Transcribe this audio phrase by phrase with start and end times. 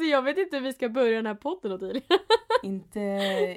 [0.00, 2.02] Alltså jag vet inte hur vi ska börja den här podden Ottilia.
[2.62, 3.00] inte,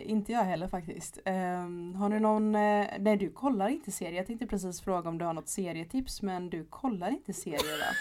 [0.06, 1.20] inte jag heller faktiskt.
[1.26, 4.18] Um, har du någon, uh, nej du kollar inte serier.
[4.18, 7.86] Jag tänkte precis fråga om du har något serietips men du kollar inte serier va?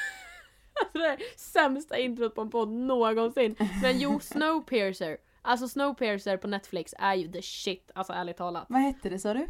[0.81, 3.57] Alltså det är sämsta introt på en podd någonsin.
[3.83, 5.17] Men jo, Snowpiercer.
[5.43, 8.67] Alltså Snowpiercer på Netflix är ju the shit, alltså ärligt talat.
[8.69, 9.49] Vad hette det sa du?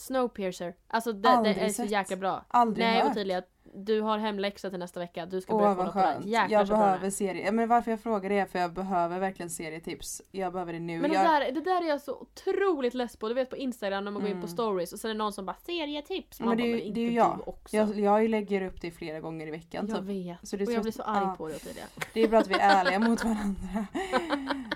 [0.00, 0.74] Snowpiercer.
[0.88, 2.44] Alltså det, det är så jäkla bra.
[2.48, 3.10] Aldrig Nej hört.
[3.10, 3.42] Ottilia,
[3.74, 5.26] du har hemläxa till nästa vecka.
[5.26, 6.14] Du ska Åh börja vad kolla på den.
[6.14, 6.26] skönt.
[6.26, 7.52] Jäklar Jag så bra den behöver serier.
[7.52, 10.22] Men varför jag frågar det är för jag behöver verkligen serietips.
[10.30, 11.00] Jag behöver det nu.
[11.00, 11.24] Men det jag...
[11.24, 13.28] där, det där är jag så otroligt less på.
[13.28, 14.48] Du vet på Instagram när man går in på Mm.
[14.48, 16.40] stories och sen är det någon som bara serietips.
[16.40, 17.38] Man Men det bara, men det är ju inte jag.
[17.38, 17.76] du också.
[17.76, 19.86] Jag, jag lägger upp det flera gånger i veckan.
[19.88, 20.06] Jag typ.
[20.06, 20.48] vet.
[20.48, 21.34] Så det är och jag så- blir så arg ja.
[21.38, 21.84] på det Ottilia.
[22.14, 23.86] Det är bra att vi är ärliga mot varandra.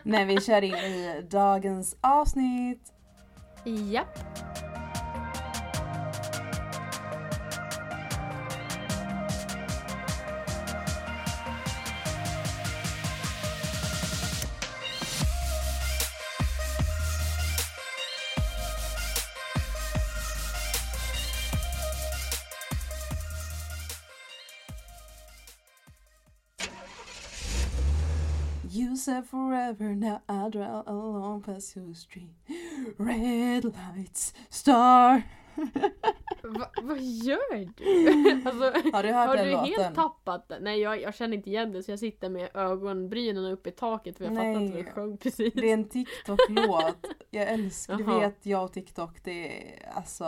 [0.02, 2.90] När vi kör in i dagens avsnitt.
[3.92, 4.18] Japp.
[29.04, 32.34] Said forever now I drive along past your street.
[32.98, 35.22] Red lights, star.
[36.42, 38.48] Va, vad gör du?
[38.48, 39.72] alltså, Har du hört har den du låten?
[39.82, 40.58] helt tappat det?
[40.60, 44.18] Nej jag, jag känner inte igen det så jag sitter med ögonbrynen uppe i taket
[44.18, 44.82] för jag fattar inte vad Nej.
[44.82, 45.54] du sjöng precis.
[45.54, 47.06] Det är en TikTok-låt.
[47.30, 50.24] Jag älskar, du vet jag och TikTok det är alltså.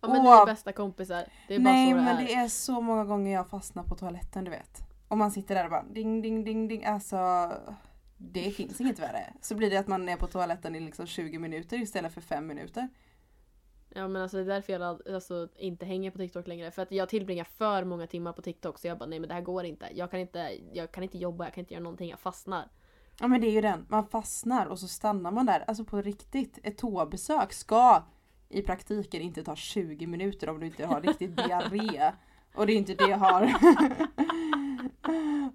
[0.00, 1.24] Ja men ni är bästa kompisar.
[1.48, 2.24] Det är bara Nej så det men är.
[2.26, 4.80] det är så många gånger jag fastnar på toaletten du vet.
[5.08, 6.84] Och man sitter där och bara ding ding ding ding.
[6.84, 7.16] Alltså
[8.16, 9.32] det finns inget värre.
[9.40, 12.46] Så blir det att man är på toaletten i liksom 20 minuter istället för 5
[12.46, 12.88] minuter.
[13.88, 16.70] Ja men alltså det är därför jag all- alltså, inte hänger på TikTok längre.
[16.70, 19.34] För att jag tillbringar för många timmar på TikTok så jag bara nej men det
[19.34, 19.86] här går inte.
[19.94, 22.68] Jag kan inte, jag kan inte jobba, jag kan inte göra någonting, jag fastnar.
[23.20, 25.64] Ja men det är ju den, man fastnar och så stannar man där.
[25.66, 28.02] Alltså på riktigt, ett toabesök ska
[28.48, 32.12] i praktiken inte ta 20 minuter om du inte har riktigt diarré.
[32.54, 33.42] Och det är inte det jag har.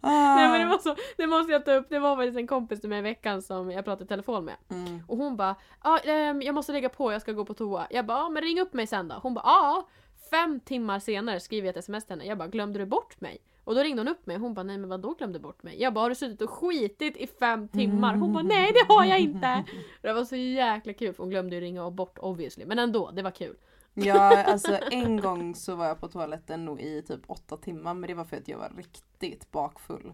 [0.02, 0.36] ah.
[0.36, 1.86] Nej men det var så, det måste jag ta upp.
[1.90, 4.56] Det var faktiskt en kompis till mig i veckan som jag pratade i telefon med.
[4.70, 5.04] mm.
[5.08, 7.88] Och hon bara ah, ehm, jag måste lägga på, jag ska gå på toa.
[7.90, 9.16] Jag bara ah, men ring upp mig sen då.
[9.24, 9.88] Hon bara ja.
[10.30, 12.26] Fem timmar senare skriver jag ett sms till henne.
[12.26, 13.38] Jag bara glömde du bort mig?
[13.64, 15.82] Och då ringde hon upp mig hon bara nej men vadå glömde bort mig?
[15.82, 18.16] Jag bara har du suttit och skitit i fem timmar?
[18.16, 19.64] Hon bara nej det har jag inte.
[20.02, 22.66] Det var så jäkla kul för hon glömde ju ringa bort obviously.
[22.66, 23.56] Men ändå, det var kul.
[23.94, 28.08] Ja, alltså en gång så var jag på toaletten nog i typ åtta timmar men
[28.08, 30.14] det var för att jag var riktigt bakfull.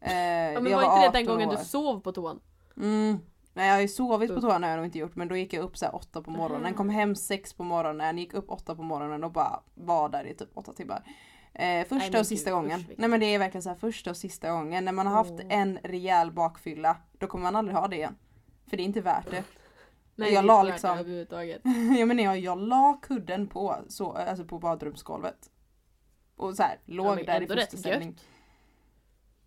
[0.00, 0.12] Eh,
[0.52, 1.56] Ja, men jag var inte det den 18 gången år.
[1.56, 2.40] du sov på toan?
[2.76, 3.18] Mm.
[3.56, 5.52] Nej jag har ju sovit på toan har jag nog inte gjort men då gick
[5.52, 8.82] jag upp så åtta på morgonen, kom hem sex på morgonen, gick upp åtta på
[8.82, 11.02] morgonen och bara var där i typ åtta timmar.
[11.54, 12.80] Eh, första och sista gud, gången.
[12.80, 14.84] usch, Nej men det är verkligen så här första och sista gången.
[14.84, 15.40] När man har haft Åh.
[15.48, 18.16] en rejäl bakfylla då kommer man aldrig ha det igen.
[18.66, 19.44] För det är inte värt det.
[20.16, 21.60] Nej, Jag la liksom- överhuvudtaget.
[21.98, 25.50] ja men jag, jag la kudden på, så, alltså på badrumsgolvet.
[26.36, 28.16] Och så här, låg Ja, där i fosterställning.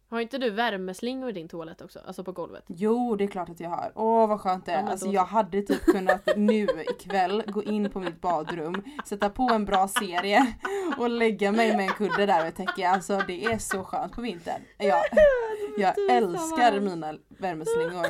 [0.10, 2.00] Har inte du värmeslingor i din toalett också?
[2.08, 2.64] Alltså på golvet?
[2.68, 3.92] Jo, det är klart att jag har.
[3.96, 4.84] Åh vad skönt det Ja, är.
[4.84, 9.44] men Alltså jag hade typ kunnat nu ikväll gå in på mitt badrum, sätta på
[9.54, 10.54] en bra serie
[10.98, 12.90] och lägga mig med en kudde där och täcka.
[12.90, 14.62] Alltså det är så skönt på vintern.
[14.78, 15.04] Jag,
[15.78, 18.08] jag älskar mina värmeslingor.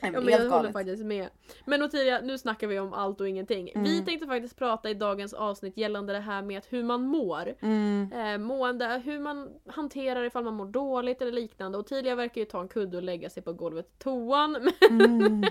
[0.00, 1.28] Ja men jag håller faktiskt med.
[1.64, 3.64] Men Ottilia, nu snackar vi om allt och ingenting.
[3.74, 4.04] Vi Mm.
[4.04, 7.54] tänkte faktiskt prata i dagens avsnitt gällande det här med hur man mår.
[7.60, 8.12] Mm.
[8.12, 11.78] Eh, mående, hur man hanterar ifall man mår dåligt eller liknande.
[11.78, 14.70] Ottilia verkar ju ta en kudde och lägga sig på golvet i toan.
[14.90, 15.42] Mm.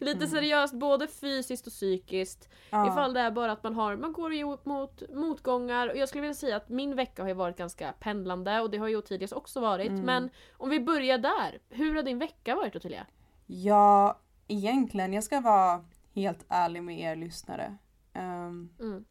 [0.00, 2.48] lite seriöst, både fysiskt och psykiskt.
[2.70, 2.92] Ja.
[2.92, 5.88] Ifall det är bara att man har, man går mot motgångar.
[5.88, 8.78] Och jag skulle vilja säga att min vecka har ju varit ganska pendlande och det
[8.78, 9.88] har ju Ottilias också varit.
[9.88, 10.00] Mm.
[10.04, 11.58] Men om vi börjar där.
[11.70, 13.06] Hur har din vecka varit Ottilia?
[13.46, 14.18] Ja,
[14.48, 15.84] egentligen, jag ska vara
[16.14, 17.76] helt ärlig med er lyssnare.
[18.14, 19.04] Ehm, Mm.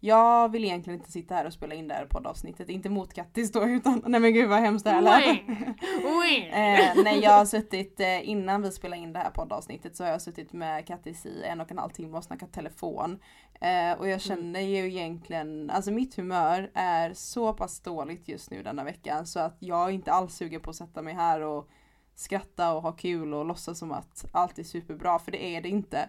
[0.00, 3.52] jag vill egentligen inte sitta här och spela in det här poddavsnittet, inte mot Kattis
[3.52, 5.40] då utan, nej men gud vad hemskt det här lät.
[6.52, 10.10] Eh, nej jag har suttit, eh, innan vi spelade in det här poddavsnittet så har
[10.10, 13.18] jag suttit med Kattis i en och en halv timme och snackat telefon.
[13.60, 18.62] Eh, och jag känner ju egentligen, alltså mitt humör är så pass dåligt just nu
[18.62, 21.68] denna veckan så att jag är inte alls sugen på att sätta mig här och
[22.14, 25.68] skratta och ha kul och låtsas som att allt är superbra för det är det
[25.68, 26.08] inte.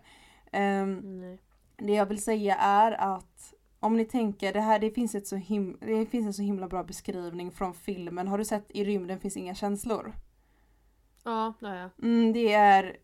[0.51, 1.37] Nej.
[1.77, 5.35] det jag vill säga är att om ni tänker, det här det finns, ett så
[5.35, 8.27] him- det finns en så himla bra beskrivning från filmen.
[8.27, 10.13] Har du sett I rymden finns inga känslor?
[11.23, 11.89] Ja, det har jag.
[12.03, 12.97] Mm, det är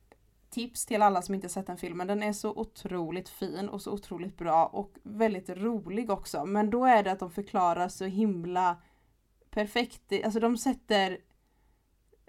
[0.50, 2.08] tips till alla som inte sett den filmen.
[2.08, 6.46] Den är så otroligt fin och så otroligt bra och väldigt rolig också.
[6.46, 8.78] Men då är det att de förklarar så himla
[9.50, 10.14] perfekt.
[10.24, 11.18] Alltså de sätter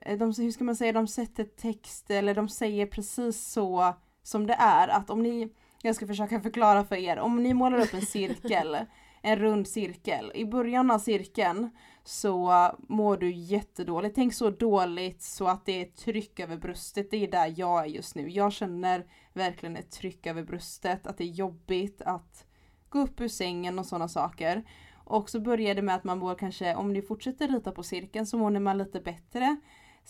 [0.06, 4.56] de, hur ska man säga, de sätter text eller de säger precis så som det
[4.58, 4.88] är.
[4.88, 5.52] Att om ni,
[5.82, 8.76] jag ska försöka förklara för er, om ni målar upp en cirkel,
[9.22, 10.32] en rund cirkel.
[10.34, 11.70] I början av cirkeln
[12.04, 14.14] så mår du jättedåligt.
[14.14, 17.10] Tänk så dåligt så att det är tryck över bröstet.
[17.10, 18.28] Det är där jag är just nu.
[18.28, 22.44] Jag känner verkligen ett tryck över bröstet, att det är jobbigt att
[22.88, 24.64] gå upp ur sängen och sådana saker.
[25.04, 28.26] Och så börjar det med att man mår kanske, om ni fortsätter rita på cirkeln
[28.26, 29.56] så mår man lite bättre.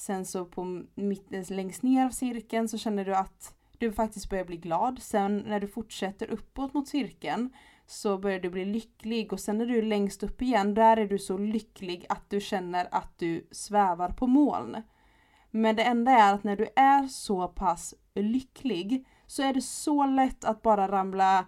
[0.00, 4.31] Sen så på mitten, eh, längst ner av cirkeln så känner du att du faktiskt
[4.31, 5.02] börjar bli glad.
[5.02, 7.50] Sen när du fortsätter uppåt mot cirkeln
[7.87, 11.06] så börjar du bli lycklig och sen när du är längst upp igen, där är
[11.06, 14.82] du så lycklig att du känner att du svävar på moln.
[15.50, 20.06] Men det enda är att när du är så pass lycklig så är det så
[20.06, 21.47] lätt att bara ramla,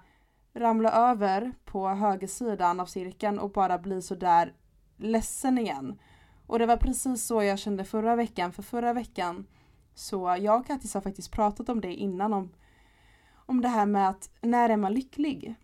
[0.54, 4.54] ramla över på högersidan av cirkeln och bara bli sådär
[4.96, 5.98] ledsen igen.
[6.52, 9.46] Och det var precis så jag kände förra veckan, för förra veckan
[9.94, 12.52] så jag och Kattis har faktiskt pratat om det innan om,
[13.34, 15.54] om det här med att när är man lycklig?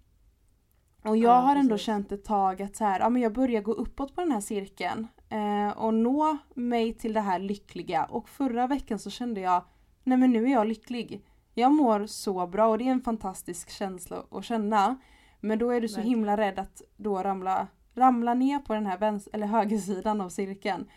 [1.05, 1.87] Och jag ja, har ändå precis.
[1.87, 4.41] känt ett tag att så här, ja, men jag börjar gå uppåt på den här
[4.41, 9.65] cirkeln eh, och nå mig till det här lyckliga och förra veckan så kände jag
[10.05, 11.25] nej men nu är jag lycklig.
[11.55, 14.97] Jag mår så bra och det är en fantastisk känsla att känna.
[15.41, 16.19] Men då är du så Verkligen.
[16.19, 17.67] himla rädd att då ramla,
[17.99, 20.91] ramla ner på den här vänster, eller högersidan av cirkeln.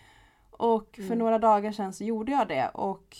[0.52, 1.18] Och för mm.
[1.18, 3.18] några dagar sedan så gjorde jag det och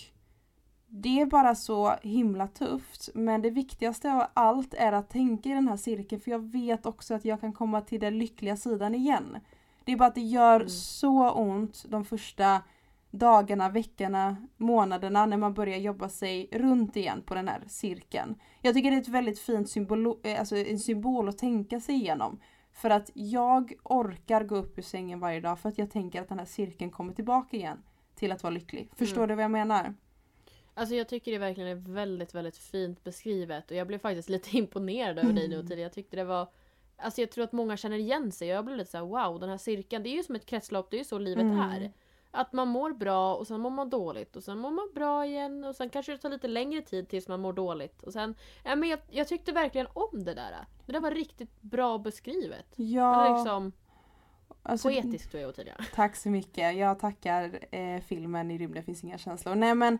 [0.94, 3.10] det är bara så himla tufft.
[3.14, 6.86] Men det viktigaste av allt är att tänka i den här cirkeln för jag vet
[6.86, 9.38] också att jag kan komma till den lyckliga sidan igen.
[9.86, 10.70] Det är bara att det gör mm.
[10.70, 12.62] så ont de första
[13.12, 18.36] dagarna, veckorna, månaderna när man börjar jobba sig runt igen på den här cirkeln.
[18.62, 21.96] Jag tycker det är ett väldigt fint symbol, eh, alltså en symbol att tänka sig
[21.96, 22.40] igenom.
[22.72, 26.30] För att jag orkar gå upp ur sängen varje dag för att jag tänker att
[26.30, 27.84] den här cirkeln kommer tillbaka igen
[28.16, 28.90] till att vara lycklig.
[28.96, 29.30] Förstår mm.
[29.30, 29.94] du vad jag menar?
[30.74, 34.50] Alltså jag tycker det verkligen är väldigt, väldigt fint beskrivet och jag blev faktiskt lite
[34.58, 35.68] imponerad över dig nu mm.
[35.68, 35.82] tidigare.
[35.82, 36.48] Jag tyckte det var
[37.02, 39.50] Alltså jag tror att många känner igen sig och jag blev lite såhär wow den
[39.50, 41.60] här cirkeln, det är ju som ett kretslopp, det är ju så livet mm.
[41.60, 41.92] är.
[42.32, 45.64] Att man mår bra och sen mår man dåligt och sen mår man bra igen
[45.64, 48.04] och sen kanske det tar lite längre tid tills man mår dåligt.
[48.04, 50.66] Och sen, ja, men jag, jag tyckte verkligen om det där.
[50.86, 52.66] Det där var riktigt bra beskrivet.
[52.76, 53.36] Ja.
[53.36, 53.72] Liksom,
[54.64, 55.76] Alltså, Poetiskt tror jag Ottilia.
[55.96, 56.76] Tack så mycket.
[56.76, 59.56] Jag tackar eh, filmen I rymden finns inga känslor.
[59.56, 59.98] Nej men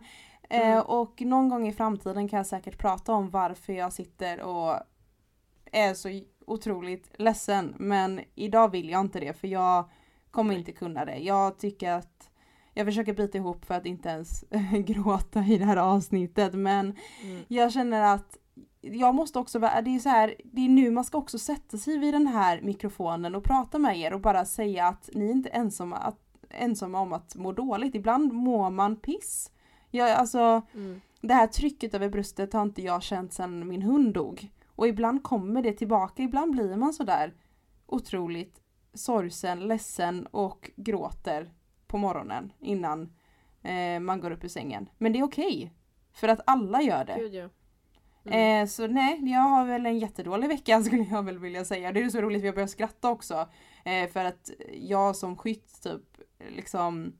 [0.48, 0.82] eh, mm.
[0.82, 4.76] och någon gång i framtiden kan jag säkert prata om varför jag sitter och
[5.72, 7.74] är så otroligt ledsen.
[7.78, 9.90] Men idag vill jag inte det för jag
[10.32, 11.16] kommer inte kunna det.
[11.18, 12.30] Jag tycker att
[12.74, 14.44] jag försöker bita ihop för att inte ens
[14.84, 17.42] gråta i det här avsnittet men mm.
[17.48, 18.38] jag känner att
[18.80, 21.78] jag måste också vara, det är så här, det är nu man ska också sätta
[21.78, 25.48] sig vid den här mikrofonen och prata med er och bara säga att ni inte
[25.48, 26.18] är ensamma, att,
[26.50, 27.94] ensamma om att må dåligt.
[27.94, 29.50] Ibland mår man piss.
[29.90, 31.00] Jag, alltså, mm.
[31.20, 34.50] Det här trycket över bröstet har inte jag känt sedan min hund dog.
[34.68, 37.34] Och ibland kommer det tillbaka, ibland blir man sådär
[37.86, 38.61] otroligt
[38.94, 41.52] sorgsen, ledsen och gråter
[41.86, 43.12] på morgonen innan
[43.62, 44.88] eh, man går upp ur sängen.
[44.98, 45.56] Men det är okej.
[45.56, 45.70] Okay,
[46.12, 47.16] för att alla gör det.
[47.18, 47.48] Gud, ja.
[48.24, 48.62] Mm.
[48.62, 51.92] Eh, så nej, jag har väl en jättedålig vecka skulle jag väl vilja säga.
[51.92, 53.48] Det är så roligt, vi har börjat skratta också.
[53.84, 56.02] Eh, för att jag som skytt typ
[56.48, 57.12] liksom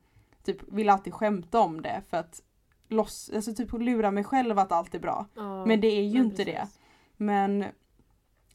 [0.45, 2.43] typ vill alltid skämta om det för att
[2.88, 5.26] loss, alltså typ lura mig själv att allt är bra.
[5.37, 6.55] Oh, men det är ju inte precis.
[6.55, 6.69] det.
[7.17, 7.64] Men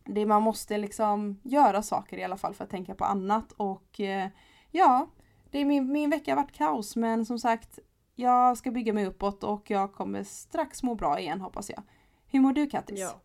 [0.08, 4.00] det, man måste liksom göra saker i alla fall för att tänka på annat och
[4.00, 4.28] eh,
[4.72, 5.08] ja,
[5.52, 7.80] det är min, min vecka har varit kaos men som sagt
[8.16, 11.84] jag ska bygga mig uppåt och jag kommer strax må bra igen hoppas jag.
[12.28, 13.00] Hur mår du Kattis?
[13.00, 13.22] Ja.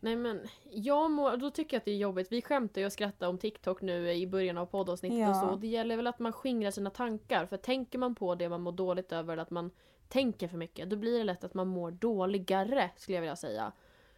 [0.00, 2.32] Nej men, jag mår, då tycker jag att det är jobbigt.
[2.32, 5.30] Vi skämtar ju och skrattar om TikTok nu i början av poddavsnittet ja.
[5.30, 5.56] och så.
[5.56, 7.46] Det gäller väl att man skingrar sina tankar.
[7.46, 9.70] För tänker man på det man mår dåligt över, att man
[10.08, 13.72] tänker för mycket, då blir det lätt att man mår dåligare, skulle jag vilja säga.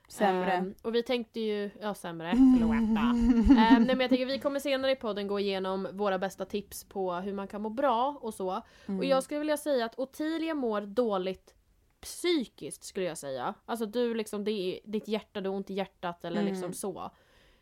[0.09, 0.59] Sämre.
[0.59, 2.77] Um, och vi tänkte ju, ja sämre, förlåt.
[2.77, 6.85] um, nej men jag tänker vi kommer senare i podden gå igenom våra bästa tips
[6.85, 8.62] på hur man kan må bra och så.
[8.87, 8.99] Mm.
[8.99, 11.55] Och jag skulle vilja säga att Ottilia mår dåligt
[12.00, 13.55] psykiskt skulle jag säga.
[13.67, 16.53] Alltså du liksom, det är ditt hjärta, du har ont i hjärtat eller mm.
[16.53, 17.11] liksom så.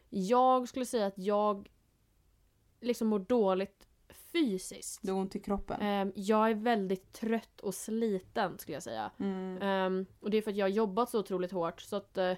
[0.08, 1.68] Jag skulle säga att jag
[2.80, 3.85] liksom mår dåligt
[4.36, 5.00] fysiskt.
[5.02, 6.06] Du har ont i kroppen?
[6.06, 9.10] Um, jag är väldigt trött och sliten skulle jag säga.
[9.18, 9.62] Mm.
[9.62, 12.32] Um, och det är för att jag har jobbat så otroligt hårt så att uh,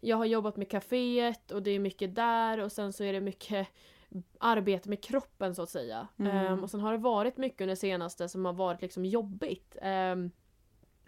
[0.00, 3.20] jag har jobbat med kaféet och det är mycket där och sen så är det
[3.20, 3.68] mycket
[4.38, 6.08] arbete med kroppen så att säga.
[6.18, 6.52] Mm.
[6.52, 9.76] Um, och sen har det varit mycket under senaste som har varit liksom jobbigt.
[9.82, 10.30] Um,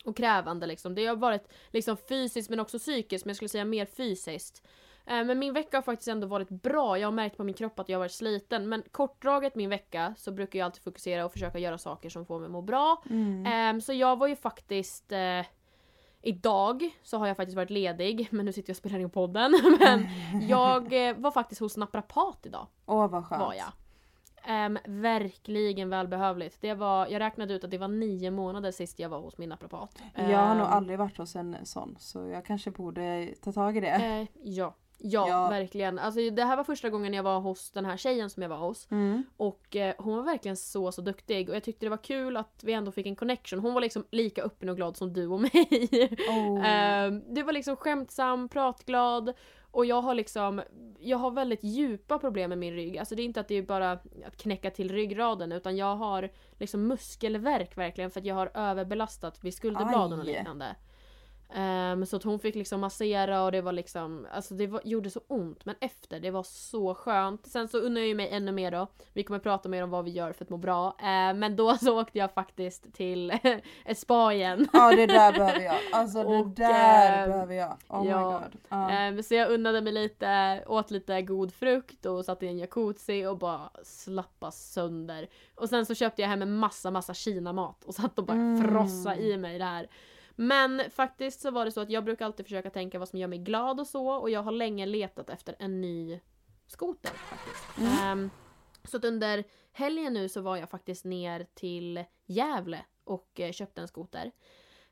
[0.04, 0.94] och krävande liksom.
[0.94, 4.66] Det har varit liksom fysiskt men också psykiskt men jag skulle säga mer fysiskt.
[5.06, 6.98] Eh, Men min vecka har faktiskt ändå varit bra.
[6.98, 8.68] Jag har märkt på min kropp att jag har varit sliten.
[8.68, 12.38] Men kortdraget min vecka så brukar jag alltid fokusera och försöka göra saker som får
[12.38, 13.02] mig att må bra.
[13.10, 13.46] Mm.
[13.46, 15.42] Ehm, så jag var ju faktiskt eh,
[16.22, 19.60] Idag så har jag faktiskt varit ledig, men nu sitter jag och spelar in podden.
[19.80, 20.06] Men
[20.48, 22.66] jag eh, var faktiskt hos naprapat idag.
[22.86, 23.42] Åh vad skönt.
[23.42, 23.72] Var jag.
[24.48, 26.60] Ehm, verkligen välbehövligt.
[26.60, 29.48] Det var, jag räknade ut att det var nio månader sist jag var hos min
[29.48, 30.02] naprapat.
[30.14, 33.76] Jag har nog Ehm, aldrig varit hos en sån så jag kanske borde ta tag
[33.76, 33.88] i det.
[33.88, 34.74] Eh, ja.
[34.98, 35.48] Ja, Ja.
[35.48, 35.98] verkligen.
[35.98, 38.56] Alltså, det här var första gången jag var hos den här tjejen som jag var
[38.56, 38.90] hos.
[38.90, 39.22] Mm.
[39.36, 41.48] Och eh, hon var verkligen så, så duktig.
[41.48, 43.58] Och jag tyckte det var kul att vi ändå fick en connection.
[43.58, 45.68] Hon var liksom lika öppen och glad som du och mig.
[46.28, 46.68] Oh.
[46.68, 49.32] Ehm, det var liksom skämtsam, pratglad.
[49.70, 50.62] Och jag har liksom,
[50.98, 52.98] jag har väldigt djupa problem med min rygg.
[52.98, 53.92] Alltså det är inte att det är bara
[54.26, 59.44] att knäcka till ryggraden utan jag har liksom muskelvärk verkligen för att jag har överbelastat
[59.44, 60.32] vid skulderbladen och Aj.
[60.32, 60.76] liknande.
[61.54, 65.10] Ehm, så att hon fick liksom massera och det var liksom, alltså det var, gjorde
[65.10, 67.46] så ont men efter, det var så skönt.
[67.46, 68.86] Sen så unnar jag ju mig ännu mer då.
[69.12, 70.96] Vi kommer prata mer om vad vi gör för att må bra.
[70.98, 73.30] Ehm, men då så åkte jag faktiskt till
[73.84, 74.68] ett spa igen.
[74.72, 75.76] Ja det där behöver jag.
[75.92, 77.76] Alltså det Och, där ehm, behöver jag.
[77.88, 78.60] Oh ja, my god.
[78.68, 78.90] Ja.
[78.90, 83.26] Ehm, så jag unnade mig lite, åt lite god frukt och satt i en jacuzzi
[83.26, 85.28] och bara slappa sönder.
[85.54, 88.62] Och sen så köpte jag hem en massa massa kinamat och satt och bara Mm.
[88.64, 89.88] frossa i mig det här.
[90.36, 93.28] Men faktiskt så var det så att jag brukar alltid försöka tänka vad som gör
[93.28, 96.20] mig glad och så och jag har länge letat efter en ny
[96.66, 97.78] skoter faktiskt.
[97.78, 97.92] Mm.
[98.02, 98.30] Ehm,
[98.84, 103.80] så att under helgen nu så var jag faktiskt ner till Gävle och eh, köpte
[103.80, 104.30] en skoter.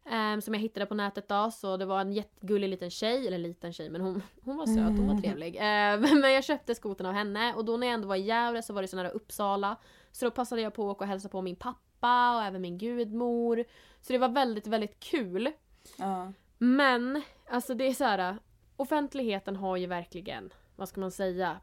[0.07, 3.39] Ehm, som jag hittade på nätet då, så det var en jättegullig liten tjej, eller
[3.39, 5.23] liten tjej men hon, hon var söt, hon var Mm.
[5.23, 5.57] trevlig.
[5.61, 8.63] Ehm, men jag köpte skotern av henne och då när jag ändå var i Gävle
[8.63, 9.77] så var det så nära Uppsala.
[10.13, 11.81] Så då passade jag på att åka och hälsa på min pappa
[12.37, 13.65] och även min gudmor.
[14.01, 15.53] Så det var väldigt, väldigt kul.
[15.99, 16.33] Ja.
[16.59, 18.37] Men, alltså det är så här.
[18.77, 21.61] Offentligheten har ju verkligen, vad ska man säga,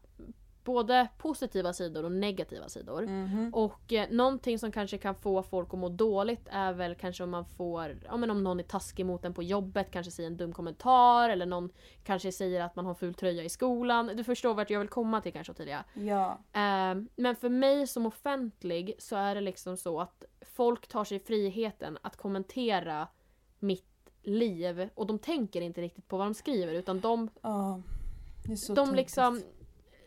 [0.63, 3.01] både positiva sidor och negativa sidor.
[3.01, 3.53] Mhm.
[3.53, 7.29] Och eh, någonting som kanske kan få folk att må dåligt är väl kanske om
[7.29, 10.37] man får, ja men om någon är taskig mot en på jobbet, kanske säger en
[10.37, 11.69] dum kommentar eller någon
[12.03, 14.11] kanske säger att man har ful tröja i skolan.
[14.15, 15.83] Du förstår vart jag vill komma till kanske Ottilia.
[15.93, 16.39] Ja.
[16.53, 21.19] Eh, men för mig som offentlig så är det liksom så att folk tar sig
[21.19, 23.07] friheten att kommentera
[23.59, 23.87] mitt
[24.23, 27.29] liv och de tänker inte riktigt på vad de skriver utan de
[28.55, 29.41] så de liksom...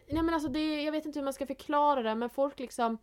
[0.09, 2.99] Nej men alltså det, jag vet inte hur man ska förklara det men folk liksom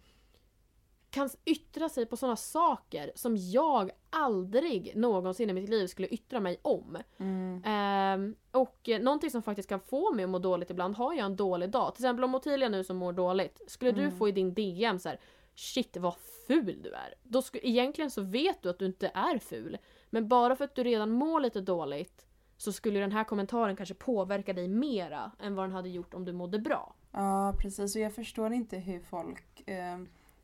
[1.10, 6.39] kan yttra sig på sådana saker som jag aldrig någonsin i mitt liv skulle yttra
[6.39, 6.98] mig om.
[7.17, 7.62] Mm.
[7.65, 11.36] Ehm, och någonting som faktiskt kan få mig att må dåligt ibland har jag en
[11.36, 11.96] dålig dag.
[11.96, 13.62] Till exempel om Ottilia nu som mår dåligt.
[13.67, 14.17] Skulle du Mm.
[14.17, 15.20] få i din DM så här:
[15.55, 16.15] Shit vad
[16.48, 17.13] ful du är.
[17.24, 19.77] Då sku, egentligen så vet du att du inte är ful.
[20.10, 22.25] Men bara för att du redan mår lite dåligt
[22.62, 26.25] så skulle den här kommentaren kanske påverka dig mera än vad den hade gjort om
[26.25, 26.96] du mådde bra.
[27.12, 30.00] Ja precis och jag förstår inte hur folk eh,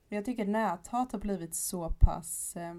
[0.09, 2.75] Jag tycker näthat har blivit så pass eh,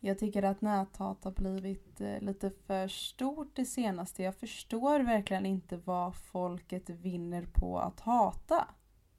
[0.00, 4.22] Jag tycker att näthat har blivit eh, lite för stort det senaste.
[4.22, 8.68] Jag förstår verkligen inte vad folket vinner på att hata.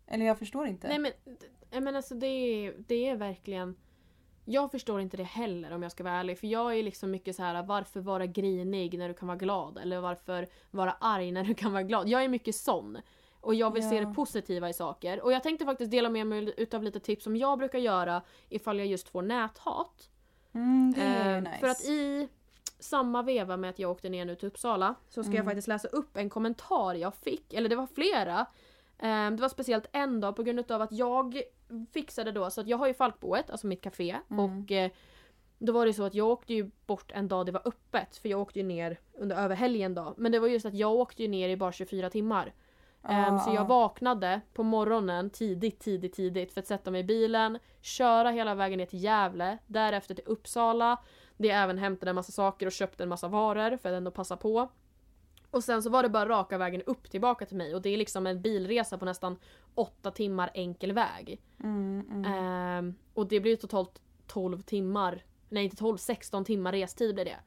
[0.08, 0.88] Eller jag förstår inte.
[0.88, 3.75] Nej men, men alltså det är, det är verkligen
[4.46, 6.40] Jag förstår inte det heller om jag ska vara ärlig.
[6.40, 9.78] För jag är liksom mycket så här: varför vara grinig när du kan vara glad?
[9.78, 12.08] Eller varför vara arg när du kan vara glad?
[12.10, 12.98] Jag är mycket sån.
[13.42, 14.06] Och jag vill se Ja.
[14.06, 15.22] det positiva i saker.
[15.24, 18.78] Och jag tänkte faktiskt dela med mig utav lite tips som jag brukar göra ifall
[18.80, 20.10] jag just får näthat.
[20.54, 21.58] Mm, Eh, nice.
[21.60, 22.28] För att i
[22.80, 25.46] samma veva med att jag åkte ner nu till Uppsala så ska jag Mm.
[25.46, 28.40] faktiskt läsa upp en kommentar jag fick, eller det var flera.
[29.00, 31.42] Eh, Det var speciellt en dag på grund av att jag
[31.94, 34.15] fixade då, så att jag har ju Falkboet, alltså mitt café.
[34.30, 34.46] Mm.
[34.46, 34.92] Och eh,
[35.60, 38.18] då var det så att jag åkte ju bort en dag det var öppet.
[38.18, 40.13] För jag åkte ju ner under över helgen då.
[40.18, 42.53] Men det var just att jag åkte ju ner i bara 24 timmar.
[43.08, 43.63] Ja, så jag ja.
[43.63, 48.77] vaknade på morgonen tidigt, tidigt, tidigt för att sätta mig i bilen, köra hela vägen
[48.77, 50.98] ner till Gävle, därefter till Uppsala,
[51.38, 54.12] det jag även hämtade en massa saker och köpte en massa varor för att ändå
[54.12, 54.70] passa på.
[55.54, 57.98] Och sen så var det bara raka vägen upp tillbaka till mig och det är
[57.98, 59.38] liksom en bilresa på nästan
[59.76, 61.42] åtta timmar enkel väg.
[61.64, 62.26] Mm, mm.
[62.26, 67.40] Ehm, och det blir totalt 12 timmar, nej inte 12, 16 timmar restid blir det.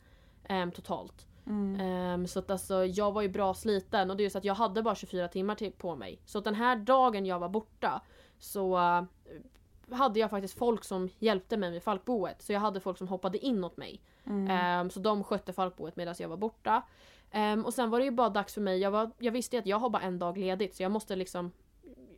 [0.44, 1.26] Ehm, totalt.
[1.46, 1.80] Mm.
[1.80, 4.44] Ehm, så att alltså, jag var ju bra sliten och det är ju så att
[4.44, 6.20] jag hade bara 24 timmar till, på mig.
[6.24, 8.02] Så att den här dagen jag var borta
[8.38, 9.02] så eh,
[9.96, 12.42] hade jag faktiskt folk som hjälpte mig med Falkboet.
[12.42, 14.02] Så jag hade folk som hoppade in åt mig.
[14.26, 14.50] Mm.
[14.50, 16.82] Ehm, så de skötte Falkboet medan jag var borta.
[17.36, 18.78] Ehm, och sen var det ju bara dags för mig.
[18.78, 21.52] Jag, var, jag visste att jag har bara en dag ledigt så jag måste liksom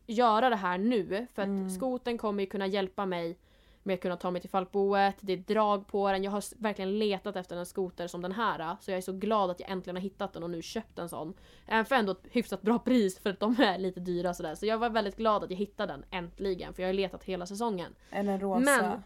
[0.06, 1.26] göra det här nu.
[1.34, 1.70] För att Mm.
[1.70, 3.38] skoten kommer ju kunna hjälpa mig
[3.82, 5.14] med att kunna ta mig till Falkboet.
[5.20, 6.22] Det är drag på den.
[6.24, 8.76] Jag har verkligen letat efter en skoter som den här.
[8.80, 11.08] Så jag är så glad att jag äntligen har hittat den och nu köpt en
[11.08, 11.34] sån.
[11.66, 14.54] Även för ändå ett hyfsat bra pris för att de är lite dyra sådär.
[14.54, 17.46] Så jag var väldigt glad att jag hittade den äntligen för jag har letat hela
[17.46, 17.94] säsongen.
[18.10, 18.60] Den rosa?
[18.60, 19.02] Men-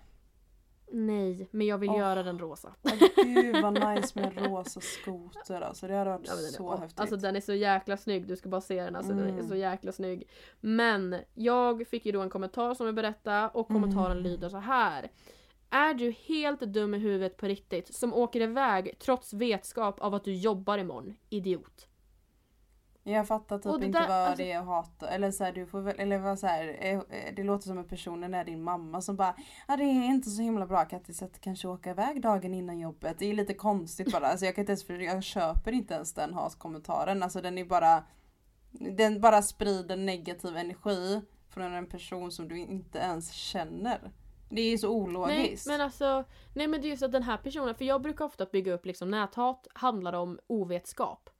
[0.92, 1.99] Nej, men jag vill Åh.
[1.99, 2.75] göra den rosa.
[2.82, 2.92] Åh,
[3.25, 5.87] Gud vad nice med en rosa skoter alltså.
[5.87, 7.00] Det hade varit Ja, så åh, häftigt.
[7.00, 8.96] Alltså den är så jäkla snygg, du ska bara se den.
[8.96, 9.49] Alltså den är Mm.
[9.49, 10.28] så jäkla snygg.
[10.61, 14.22] Men jag fick ju då en kommentar som jag berättade och kommentaren Mm.
[14.22, 15.11] lyder så här.
[15.70, 20.25] Är du helt dum i huvudet på riktigt som åker iväg trots vetskap av att
[20.25, 21.14] du jobbar imorgon?
[21.28, 21.87] Idiot.
[23.04, 25.09] Jag fattar typ det inte där- vad alltså- det är att hata.
[25.09, 27.78] Eller så här, du får väl, eller vad så här, eh, eh, det låter som
[27.78, 29.37] en personen är din mamma som bara
[29.68, 33.18] Ja det är inte så himla bra Kattis att kanske åka iväg dagen innan jobbet.
[33.18, 34.26] Det är lite konstigt bara.
[34.26, 37.23] Alltså jag kan inte ens, jag köper inte ens den hatkommentaren.
[37.23, 38.04] Alltså den är bara
[38.71, 44.12] Den bara sprider negativ energi från en person som du inte ens känner.
[44.49, 45.66] Det är så Nej ologiskt.
[45.66, 48.47] men alltså, nej men det är just att den här personen, för jag brukar ofta
[48.47, 51.30] bygga upp liksom näthat handlar om ovetskap.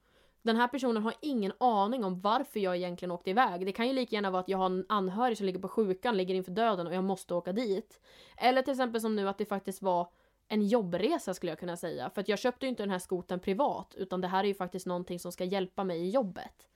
[0.43, 3.65] Den här personen har ingen aning om varför jag egentligen åkte iväg.
[3.65, 6.17] Det kan ju lika gärna vara att jag har en anhörig som ligger på sjukan,
[6.17, 7.99] ligger inför döden och jag måste åka dit.
[8.37, 10.07] Eller till exempel som nu att det faktiskt var
[10.47, 12.09] en jobbresa skulle jag kunna säga.
[12.09, 14.53] För att jag köpte ju inte den här skoten privat utan det här är ju
[14.53, 16.67] faktiskt någonting som ska hjälpa mig i jobbet.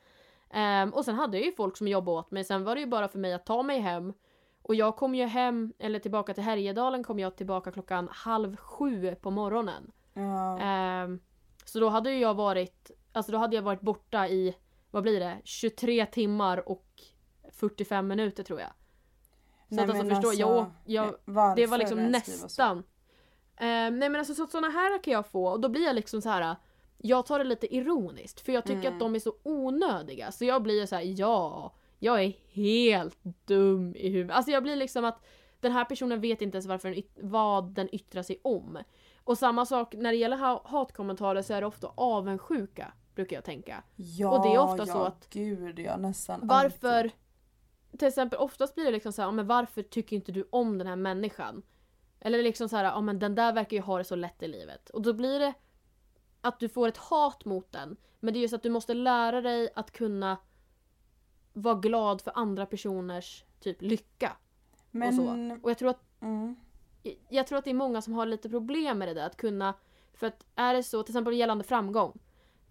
[0.50, 2.44] Ehm, och sen hade jag ju folk som jobbade åt mig.
[2.44, 4.14] Sen var det ju bara för mig att ta mig hem.
[4.62, 9.16] Och jag kom ju hem, eller tillbaka till Härjedalen kom jag tillbaka klockan halv sju
[9.16, 9.92] på morgonen.
[10.14, 10.60] ja.
[10.60, 11.20] Ehm,
[11.66, 14.56] så då hade ju jag varit, alltså då hade jag varit borta i,
[14.92, 16.86] vad blir det, 23 timmar och
[17.52, 18.70] 45 minuter tror jag.
[19.70, 22.84] Så Nej, att alltså förstå, jag, alltså, åk- jag, varför det var liksom nästan.
[23.58, 26.22] Ehm, nej men alltså så, såna här kan jag få och då blir jag liksom
[26.22, 26.56] så här.
[26.98, 28.94] Jag tar det lite ironiskt för jag tycker Mm.
[28.94, 30.32] att de är så onödiga.
[30.32, 34.36] Så jag blir så här: ja, jag är helt dum i huvudet.
[34.38, 35.26] Alltså jag blir liksom att
[35.60, 38.78] den här personen vet inte ens varför den vad den yttrar sig om.
[39.24, 43.44] Och samma sak när det gäller ha- hatkommentarer så är det ofta avundsjuka, brukar jag
[43.44, 43.84] tänka.
[43.96, 47.12] Ja, Och det är ofta ja, så att- Gud ja, nästan Varför, alltid.
[48.00, 50.78] till exempel oftast blir det liksom så här, "Ja, men varför tycker inte du om
[50.78, 51.62] den här människan?
[52.20, 54.48] Eller liksom så här, ja men den där verkar ju ha det så lätt i
[54.48, 54.90] livet.
[54.90, 55.54] Och då blir det
[56.42, 57.98] att du får ett hat mot den.
[58.20, 60.38] Men det är just att du måste lära dig att kunna
[61.54, 64.32] vara glad för andra personers typ lycka.
[64.92, 65.60] Men, Och så.
[65.64, 66.56] Och jag tror att Mm.
[67.30, 69.26] jag tror att det är många som har lite problem med det där.
[69.26, 69.74] Att kunna...
[70.14, 72.20] För att är det så, till exempel gällande framgång.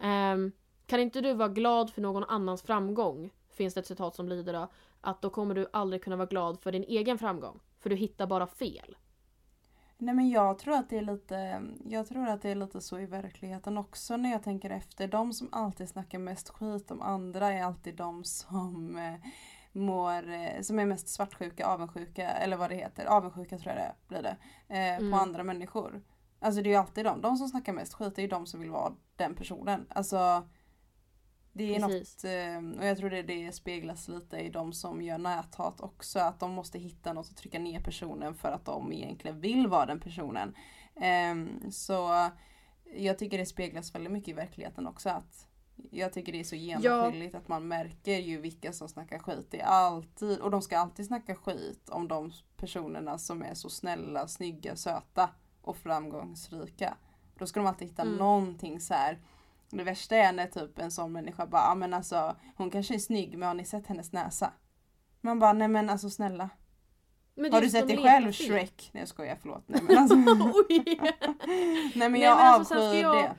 [0.01, 0.53] Ehm,
[0.87, 3.31] kan inte du vara glad för någon annans framgång?
[3.51, 4.69] Finns det ett citat som lyder då.
[5.01, 7.61] Att då kommer du aldrig kunna vara glad för din egen framgång.
[7.81, 8.97] För du hittar bara fel.
[9.99, 12.99] Nej men jag tror att det är lite Jag tror att det är lite så
[12.99, 15.09] i verkligheten också när jag tänker efter.
[15.09, 19.31] De som alltid snackar mest skit om andra är alltid de som eh,
[19.73, 23.07] mår, eh, som är mest svartsjuka, avundsjuka eller vad det heter.
[23.07, 24.37] Avundsjuka tror jag det blir det.
[24.69, 25.13] Eh, Mm.
[25.13, 26.03] På andra människor.
[26.47, 27.21] Alltså det är ju alltid de.
[27.21, 29.87] De som snackar mest skit är ju de som vill vara den personen.
[29.89, 30.49] Alltså
[31.53, 32.25] det är Precis.
[32.25, 36.19] något, eh, och jag tror det, det speglas lite i de som gör näthat också.
[36.19, 39.87] Att de måste hitta något att trycka ner personen för att de egentligen vill vara
[39.87, 40.55] den personen.
[40.97, 42.31] Ehm, så
[42.97, 45.09] jag tycker det speglas väldigt mycket i verkligheten också.
[45.09, 45.49] att
[45.91, 49.47] Jag tycker det är så genomskinligt att man märker ju vilka som snackar skit.
[49.51, 53.71] Det är alltid, och de ska alltid snacka skit om de personerna som är så
[53.71, 55.31] snälla, snygga, söta
[55.67, 56.97] och framgångsrika.
[57.39, 58.15] Då ska de alltid hitta Mm.
[58.17, 59.19] någonting så här.
[59.71, 62.99] Det värsta är när typ en sån människa bara, ah, men alltså hon kanske är
[62.99, 64.53] snygg men har ni sett hennes näsa?
[65.21, 66.49] Man bara, nej men alltså snälla.
[67.35, 68.49] Men Har du sett dig själv fel.
[68.49, 68.91] Shrek?
[68.93, 69.65] Nej jag skojar, förlåt.
[69.67, 70.17] Nej men alltså,
[70.75, 73.35] nej men Nej, jag alltså, avskyr jag- det.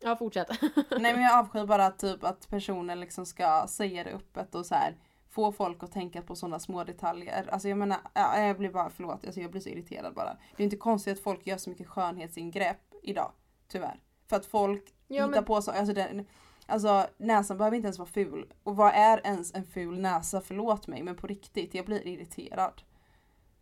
[0.00, 0.48] Ja, fortsätt.
[0.90, 4.74] Nej men jag avskyr bara typ att personen liksom ska säga det öppet och så
[4.74, 4.96] här
[5.36, 7.48] få folk att tänka på sådana små detaljer.
[7.52, 10.36] Alltså jag menar, ja, jag blir bara, förlåt, alltså jag blir så irriterad bara.
[10.56, 13.32] Det är inte konstigt att folk gör så mycket skönhetsingrepp idag,
[13.68, 14.00] tyvärr.
[14.26, 16.26] För att folk Ja, hittar men, på så, alltså, den,
[16.66, 18.52] alltså näsan behöver inte ens vara ful.
[18.62, 20.40] Och vad är ens en ful näsa?
[20.40, 22.82] Förlåt mig men på riktigt, jag blir irriterad.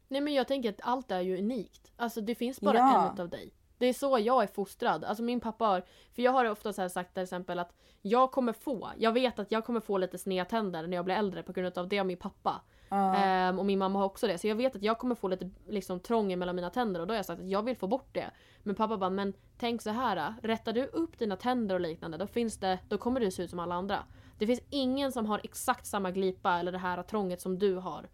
[0.09, 1.93] nej men jag tänker att allt är ju unikt.
[1.97, 3.07] Alltså det finns bara Ja.
[3.09, 3.53] en utav dig.
[3.79, 5.05] Det är så jag är fostrad.
[5.05, 5.85] Alltså min pappa har,
[6.15, 9.53] för jag har ofta så sagt till exempel att jag kommer få, jag vet att
[9.53, 12.07] jag kommer få lite sneda tänder när jag blir äldre på grund av det av
[12.07, 12.61] min pappa.
[12.89, 13.15] Ja.
[13.15, 14.39] Ehm, och min mamma har också det.
[14.39, 17.13] Så jag vet att jag kommer få lite liksom, trång mellan mina tänder och då
[17.13, 18.31] har jag sagt att jag vill få bort det.
[18.63, 20.35] Men pappa bara, men tänk så här.
[20.43, 23.51] Rättar du upp dina tänder och liknande då, finns det, då kommer du se ut
[23.51, 23.99] som alla andra.
[24.39, 28.09] Det finns ingen som har exakt samma glipa eller det här trånget som du har.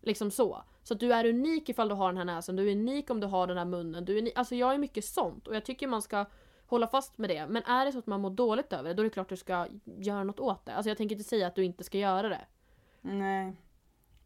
[0.00, 0.62] Liksom så.
[0.88, 3.20] Så att du är unik ifall du har den här näsan, du är unik om
[3.20, 4.04] du har den här munnen.
[4.04, 4.32] Du är unik.
[4.36, 6.24] Alltså jag är mycket sånt och jag tycker man ska
[6.66, 7.46] hålla fast med det.
[7.46, 9.36] Men är det så att man mår dåligt över det, då är det klart du
[9.36, 10.74] ska göra något åt det.
[10.74, 12.46] Alltså jag tänker inte säga att du inte ska göra det.
[13.00, 13.56] Nej.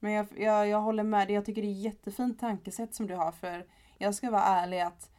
[0.01, 1.35] Men jag, jag, jag håller med dig.
[1.35, 3.33] Jag tycker det är jättefint tankesätt som du har.
[3.33, 3.67] För
[3.99, 5.11] jag ska vara ärlig att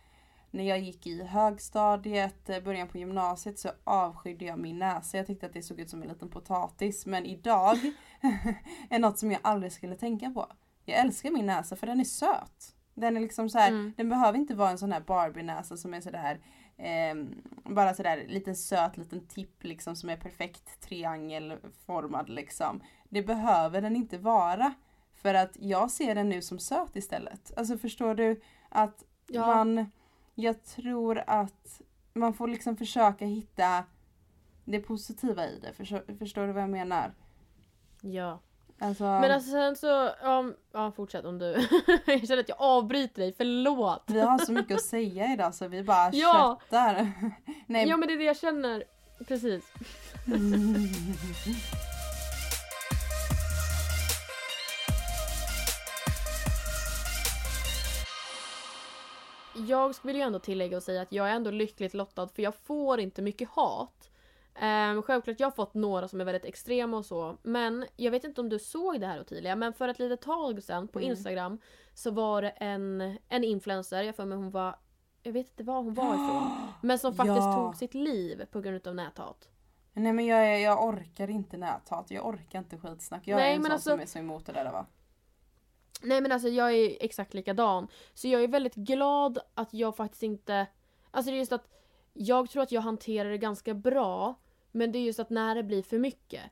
[0.51, 5.17] när jag gick i högstadiet, eh, början på gymnasiet så avskydde jag min näsa.
[5.17, 7.05] Jag tyckte att det såg ut som en liten potatis.
[7.05, 7.77] Men idag
[8.89, 10.47] är något som jag aldrig skulle tänka på.
[10.85, 12.75] Jag älskar min näsa för den är söt.
[12.93, 13.93] Den är liksom så här, Mm.
[13.97, 16.39] den behöver inte vara en sån här Barbie-näsa som är sådär
[16.77, 17.15] eh,
[17.75, 22.81] bara sådär liten söt liten tipp liksom som är perfekt triangelformad liksom.
[23.09, 24.73] Det behöver den inte vara.
[25.13, 27.51] För att jag ser den nu som söt istället.
[27.57, 29.47] Alltså förstår du att Ja.
[29.47, 29.91] man,
[30.35, 31.81] jag tror att
[32.13, 33.83] man får liksom försöka hitta
[34.65, 35.73] det positiva i det.
[35.73, 37.13] Förstår, förstår du vad jag menar?
[38.01, 38.39] Ja.
[38.79, 39.87] Alltså, Men alltså sen så,
[40.23, 41.45] ja, ja fortsätt om du.
[42.05, 44.03] jag känner att jag avbryter dig, förlåt.
[44.07, 46.59] vi har så mycket att säga idag så vi bara Ja.
[46.61, 47.11] köttar.
[47.67, 48.83] Nej, Ja men det är det jag känner.
[49.27, 49.63] Precis.
[59.67, 62.55] Jag vill ju ändå tillägga och säga att jag är ändå lyckligt lottad för jag
[62.55, 64.02] får inte mycket hat.
[64.61, 68.23] Um, självklart jag har fått några som är väldigt extrema och så men jag vet
[68.23, 71.11] inte om du såg det här Ottilia men för ett litet tag sedan på Mm.
[71.11, 71.59] Instagram
[71.93, 74.75] så var det en, en influencer, jag för mig hon var
[75.23, 77.55] jag vet inte var hon var ifrån men som faktiskt Ja.
[77.55, 79.49] tog sitt liv på grund av näthat.
[79.93, 83.27] Nej men jag, jag orkar inte näthat, jag orkar inte skitsnack.
[83.27, 84.85] Jag Nej, är en men sån alltså- som är så emot det där va.
[86.01, 87.87] Nej men alltså jag är exakt likadan.
[88.13, 90.67] Så jag är väldigt glad att jag faktiskt inte...
[91.11, 91.67] Alltså det är just att
[92.13, 94.35] jag tror att jag hanterar det ganska bra.
[94.75, 96.43] Men det är just att när det blir för mycket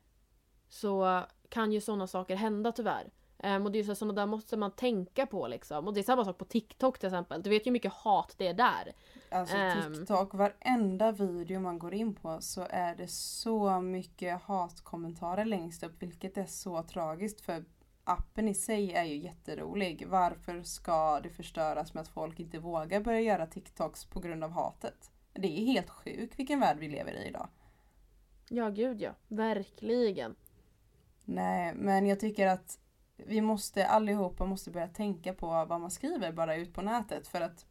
[0.68, 3.10] så kan ju sådana saker hända tyvärr.
[3.44, 5.86] Um, och det är att sådana där måste man tänka på liksom.
[5.86, 7.42] Och det är samma sak på TikTok till exempel.
[7.42, 8.92] Du vet ju hur mycket hat det är där.
[9.30, 9.94] Alltså Ehm.
[9.94, 16.02] TikTok, varenda video man går in på så är det så mycket hatkommentarer längst upp
[16.02, 17.64] vilket är så tragiskt för
[18.04, 20.06] appen i sig är ju jätterolig.
[20.08, 24.50] Varför ska det förstöras med att folk inte vågar börja göra TikToks på grund av
[24.50, 25.10] hatet?
[25.32, 27.48] Det är helt sjukt vilken värld vi lever i idag.
[28.54, 30.34] Ja gud ja, verkligen.
[31.24, 32.78] Nej, men jag tycker att
[33.16, 37.40] vi måste allihopa måste börja tänka på vad man skriver bara ut på nätet för
[37.40, 37.66] att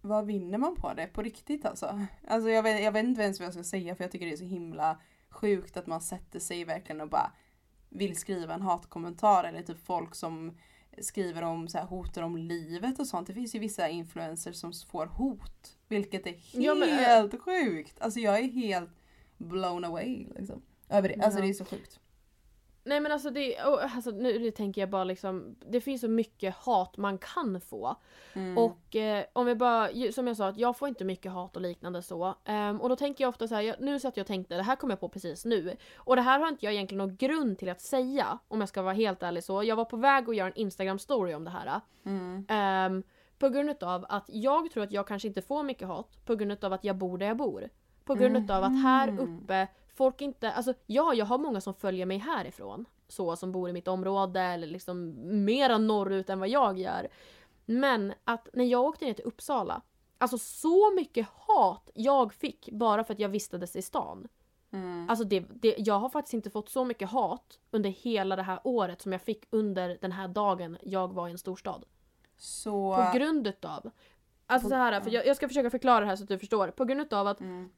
[0.00, 2.00] vad vinner man på det på riktigt alltså?
[2.28, 4.32] Alltså jag vet, jag vet inte ens vad jag ska säga för jag tycker det
[4.32, 5.00] är så himla
[5.30, 7.32] sjukt att man sätter sig verkligen och bara
[7.88, 10.58] vill skriva en hatkommentar eller typ folk som
[11.00, 13.26] skriver om så här, hotar om livet och sånt.
[13.26, 15.78] Det finns ju vissa influencers som får hot.
[15.88, 18.00] Vilket är helt Ja, men, äh, sjukt.
[18.00, 19.01] Alltså jag är helt
[19.42, 20.62] blown away liksom.
[20.88, 21.24] Över det.
[21.24, 21.44] Alltså Ja.
[21.44, 22.00] det är så sjukt.
[22.84, 26.08] Nej men alltså det, oh, alltså nu det tänker jag bara liksom, det finns så
[26.08, 27.96] mycket hat man kan få.
[28.32, 28.58] Mm.
[28.58, 31.62] Och eh, om vi bara, som jag sa, att jag får inte mycket hat och
[31.62, 32.34] liknande så.
[32.44, 34.62] Ehm, och då tänker jag ofta så här, jag, nu satt jag och tänkte, det
[34.62, 35.76] här kom jag på precis nu.
[35.96, 38.82] Och det här har inte jag egentligen någon grund till att säga, om jag ska
[38.82, 39.62] vara helt ärlig så.
[39.62, 41.80] Jag var på väg att göra en Instagram story om det här.
[42.04, 42.46] Mm.
[42.48, 43.02] Ehm,
[43.38, 46.64] på grund av att jag tror att jag kanske inte får mycket hat på grund
[46.64, 47.68] av att jag bor där jag bor.
[48.04, 49.18] På grund av att här Mhm.
[49.38, 52.84] uppe, folk inte, alltså ja jag har många som följer mig härifrån.
[53.08, 57.08] Så som bor i mitt område eller liksom mera norrut än vad jag gör.
[57.66, 59.82] Men att när jag åkte ner till Uppsala,
[60.18, 64.28] alltså så mycket hat jag fick bara för att jag vistades i stan.
[64.72, 65.06] Mm.
[65.10, 68.60] Alltså det, det, jag har faktiskt inte fått så mycket hat under hela det här
[68.64, 71.84] året som jag fick under den här dagen jag var i en storstad.
[72.36, 72.96] Så...
[72.96, 73.90] På grund utav...
[74.46, 76.38] Alltså På- så här, för jag, jag ska försöka förklara det här så att du
[76.38, 76.68] förstår.
[76.68, 77.70] På grund utav att Mm.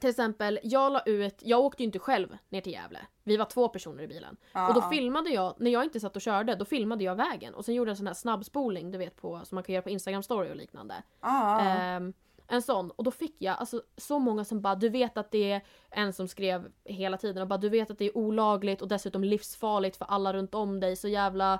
[0.00, 3.00] Till exempel, jag la ut, jag åkte ju inte själv ner till Gävle.
[3.24, 4.36] Vi var två personer i bilen.
[4.52, 7.54] Ja, och då filmade jag, när jag inte satt och körde, då filmade jag vägen.
[7.54, 9.82] Och sen gjorde jag en sån här snabbspolning, du vet på, som man kan göra
[9.82, 10.94] på Instagram story och liknande.
[11.20, 11.60] Ja.
[11.60, 12.12] Ehm,
[12.48, 12.90] en sån.
[12.90, 16.12] Och då fick jag alltså, så många som bara du vet att det är en
[16.12, 19.96] som skrev hela tiden och bara du vet att det är olagligt och dessutom livsfarligt
[19.96, 20.96] för alla runt om dig.
[20.96, 21.58] Så jävla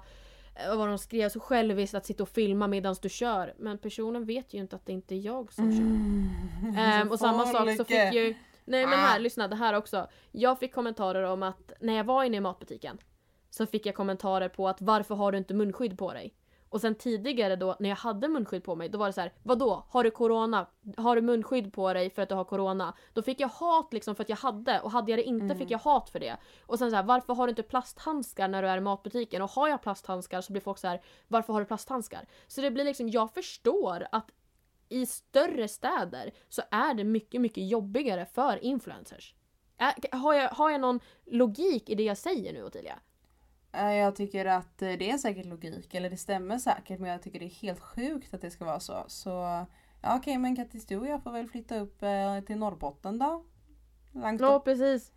[0.64, 3.54] eh, vad de skrev, så själviskt att sitta och filma medan du kör.
[3.58, 5.80] Men personen vet ju inte att det inte är jag som kör.
[5.80, 7.06] Mm.
[7.08, 8.34] Så och samma sak så fick ju...
[8.64, 9.18] Nej men här, Ah.
[9.18, 10.06] lyssna det här också.
[10.32, 12.98] Jag fick kommentarer om att när jag var inne i matbutiken
[13.50, 16.34] så fick jag kommentarer på att varför har du inte munskydd på dig?
[16.70, 19.32] Och sen tidigare då när jag hade munskydd på mig då var det så här:
[19.42, 19.86] vadå?
[19.88, 20.66] Har du corona?
[20.96, 22.94] Har du munskydd på dig för att du har corona?
[23.12, 25.58] Då fick jag hat liksom för att jag hade och hade jag det inte Mm.
[25.58, 26.36] fick jag hat för det.
[26.66, 29.42] Och sen så här, varför har du inte plasthandskar när du är i matbutiken?
[29.42, 32.26] Och har jag plasthandskar så blir folk så här: varför har du plasthandskar?
[32.46, 34.30] Så det blir liksom, jag förstår att
[34.88, 39.34] i större städer så är det mycket, mycket jobbigare för influencers.
[40.12, 42.98] Har, jag, har jag någon logik i det jag säger nu Ottilia?
[43.72, 47.22] Eh, Jag tycker att eh, det är säkert logik, eller det stämmer säkert, men jag
[47.22, 49.04] tycker det är helt sjukt att det ska vara så.
[49.06, 49.30] Så
[50.02, 53.44] ja, okej, men Kattis, du och jag får väl flytta upp eh, till Norrbotten då.
[54.12, 54.64] Langt Ja upp.
[54.64, 55.12] precis.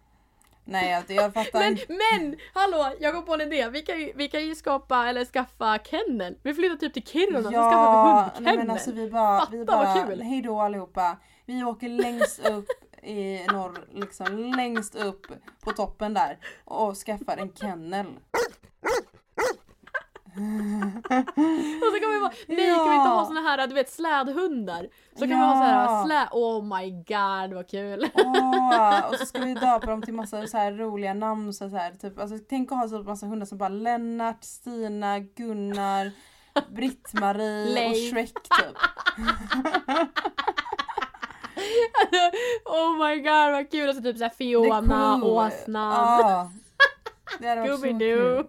[0.63, 1.85] Nej jag, jag fattar Men, inte.
[1.89, 2.35] men!
[2.53, 2.95] Hallå!
[2.99, 3.69] Jag kom på en idé.
[3.69, 6.37] Vi kan ju, vi kan ju skapa, eller skaffa kennel.
[6.43, 8.57] Vi flyttar typ till Kiruna så skaffar vi Ja, nej hundkennel.
[8.57, 10.21] men alltså vi bara, Fatta vi vad bara kul.
[10.21, 11.17] hejdå allihopa.
[11.45, 12.67] Vi åker längst upp
[13.03, 15.27] i norr, liksom längst upp
[15.61, 18.05] på toppen där och skaffar en kennel.
[20.35, 23.25] Och så kan vi vara, nej kan vi inte ha Ja.
[23.25, 24.87] såna här du vet slädhundar?
[25.13, 26.03] Så kan vi ha så här Ja.
[26.05, 28.09] slä, oh my god vad kul.
[28.15, 31.53] Åh, och så ska vi döpa dem till massa så här roliga namn.
[31.53, 36.11] Så här, typ, alltså, tänk att ha så massa hundar som bara Lennart, Stina, Gunnar,
[36.69, 37.95] Britt-Marie och.
[37.95, 38.77] Shrek typ.
[42.65, 43.89] oh my god vad kul!
[43.89, 45.31] Och så typ såhär Fiona, cool.
[45.31, 46.51] åsnan, Ja.
[47.37, 48.45] Så Scooby-Doo.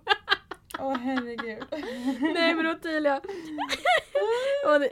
[0.79, 1.65] Åh herregud.
[2.35, 3.21] Nej men Ottilia.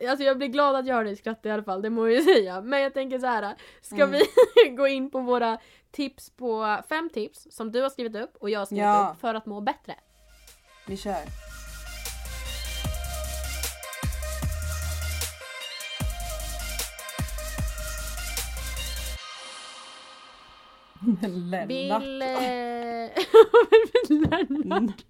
[0.09, 2.15] Alltså jag blir glad att jag har dig skratta i alla fall, det må jag
[2.17, 2.61] ju säga.
[2.61, 3.55] Men jag tänker så här.
[3.83, 4.11] ska Mm.
[4.65, 5.59] vi gå in på våra
[5.91, 9.11] tips på fem tips som du har skrivit upp och jag har skrivit Ja.
[9.15, 9.95] upp för att må bättre?
[10.87, 11.23] Vi kör.
[21.23, 21.69] Lennart.
[21.69, 21.89] Vill...
[24.31, 25.05] Lennart.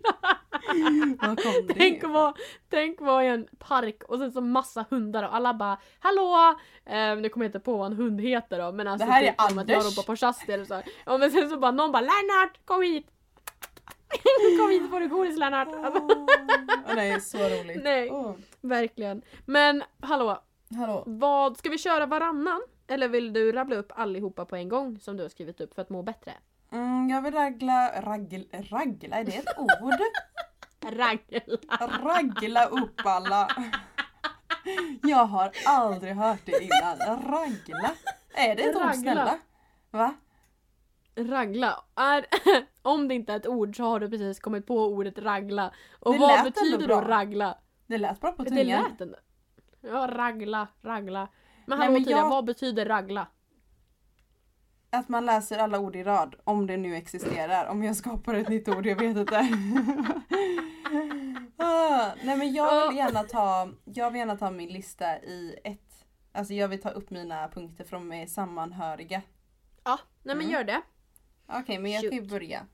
[1.21, 1.75] Var kom det?
[1.75, 2.35] Tänk att vara,
[2.69, 6.59] tänk i en park och sen så massa hundar och alla bara Hallå!
[6.87, 9.23] Eh, nu kommer jag inte på vad en hund heter då men alltså Det här
[9.23, 9.85] är typ att jag Anders.
[9.85, 10.83] ropar på Shasti eller så.
[11.07, 13.07] Ja men sen så bara någon bara Lennart kom hit!
[14.59, 15.69] kom hit får du godis Lennart!
[15.69, 17.85] Åh, det är så roligt.
[17.85, 18.11] Nej.
[18.11, 19.23] Åh, verkligen.
[19.47, 20.43] Men hallå,
[20.77, 21.03] hallå.
[21.07, 22.61] vad, ska vi köra varannan?
[22.91, 25.83] Eller vill du rabbla upp allihopa på en gång som du har skrivit upp för
[25.83, 26.33] att må bättre?
[26.73, 29.93] Mm, jag vill ragla, ragla, ragla, är det ett ord?
[30.93, 31.41] Ragla!
[32.03, 33.49] Ragla upp alla.
[35.03, 36.99] Jag har aldrig hört det innan.
[37.31, 37.91] Ragla.
[38.35, 38.89] Är det ett Ragla.
[38.91, 39.39] ord snälla?
[39.91, 40.15] Va?
[41.17, 41.85] Ragla.
[41.97, 42.27] Är,
[42.83, 45.73] om det inte är ett ord så har du precis kommit på ordet ragla.
[46.01, 47.59] Och Det vad betyder då ragla?
[47.87, 48.83] Det lät bra på Det tungan.
[48.91, 49.17] lät ändå.
[49.81, 51.29] Ja, ragla, ragla.
[51.67, 53.27] Men Nej, hallå men Tia, jag- vad betyder ragla?
[54.91, 57.67] Att man läser alla ord i rad, om det nu existerar.
[57.69, 59.37] Om jag skapar ett nytt ord, jag vet inte.
[61.57, 66.05] ah, nej men jag vill gärna ta, jag vill gärna ta min lista i ett.
[66.33, 69.23] Alltså jag vill ta upp mina punkter för de är sammanhöriga.
[69.85, 70.51] Ja, nej men Mm.
[70.53, 70.83] gör det.
[71.47, 72.67] Okej, men jag kan ju börja.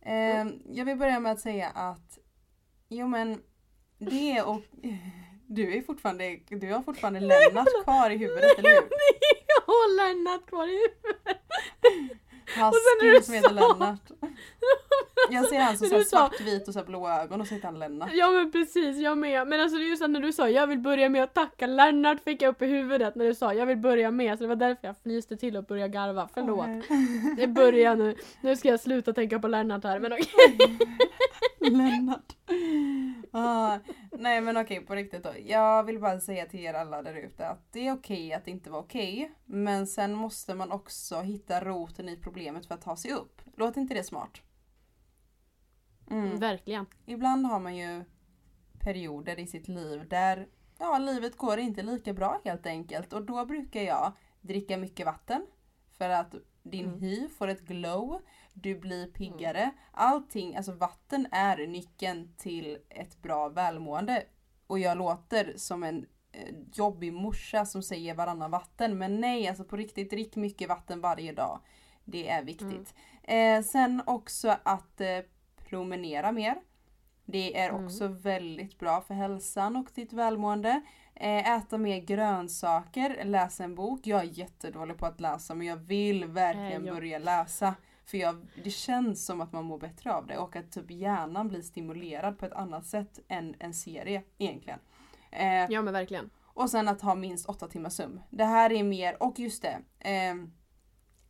[0.00, 2.18] Eh, jag vill börja med att säga att
[2.88, 3.42] Jo men
[3.98, 4.62] det och
[5.46, 8.76] du är fortfarande, du har fortfarande Lennart kvar i huvudet, eller hur?
[9.46, 11.42] Jag har Lennart kvar i huvudet.
[13.00, 14.10] Du som heter Lennart.
[15.30, 17.78] Jag ser han som så svartvit och så här blå ögon och så heter han
[17.78, 18.10] Lennart.
[18.12, 19.48] Ja men precis, jag med.
[19.48, 21.66] Men alltså det är ju så när du sa jag vill börja med att tacka
[21.66, 24.38] Lennart fick jag upp i huvudet när du sa jag vill börja med.
[24.38, 26.28] Så det var därför jag fnyste till och började garva.
[26.34, 26.66] Förlåt.
[27.36, 28.16] Det börjar nu.
[28.40, 29.98] Nu ska jag sluta tänka på Lennart här.
[29.98, 30.78] Men okej.
[31.70, 32.32] Lennart.
[33.38, 33.78] Ah,
[34.12, 35.32] nej men okej på riktigt då.
[35.46, 38.50] Jag vill bara säga till er alla där ute att det är okej att det
[38.50, 39.32] inte var okej.
[39.44, 43.42] Men sen måste man också hitta roten i problemet för att ta sig upp.
[43.56, 44.40] Låter inte det smart?
[46.10, 46.38] Mm.
[46.40, 46.86] Verkligen.
[47.06, 48.04] Ibland har man ju
[48.80, 53.12] perioder i sitt liv där ja, livet går inte lika bra helt enkelt.
[53.12, 55.46] Och då brukar jag dricka mycket vatten.
[55.98, 57.00] För att din Mm.
[57.00, 58.20] hy får ett glow.
[58.58, 59.70] Du blir piggare.
[59.92, 64.22] Allting, alltså vatten är nyckeln till ett bra välmående.
[64.66, 68.98] Och jag låter som en eh, jobbig morsa som säger varannan vatten.
[68.98, 71.60] Men nej, alltså på riktigt, drick mycket vatten varje dag.
[72.04, 72.94] Det är viktigt.
[73.22, 75.18] Eh, sen också att eh,
[75.68, 76.56] promenera mer.
[77.24, 77.84] Det är Mm.
[77.86, 80.80] också väldigt bra för hälsan och ditt välmående.
[81.14, 84.00] Eh, äta mer grönsaker, läsa en bok.
[84.06, 87.74] Jag är jättedålig på att läsa men jag vill verkligen jag- börja läsa.
[88.06, 91.48] För jag, det känns som att man mår bättre av det och att typ hjärnan
[91.48, 94.78] blir stimulerad på ett annat sätt än en serie egentligen.
[95.30, 96.30] Eh, Ja men verkligen.
[96.44, 98.20] och sen att ha minst åtta timmars sömn.
[98.30, 99.78] Det här är mer, och just det.
[99.98, 100.52] ehm,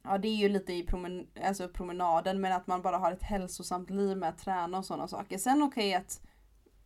[0.02, 3.22] ja det är ju lite i promen, alltså promenaden men att man bara har ett
[3.22, 5.38] hälsosamt liv med att träna och sådana saker.
[5.38, 6.20] Sen okej att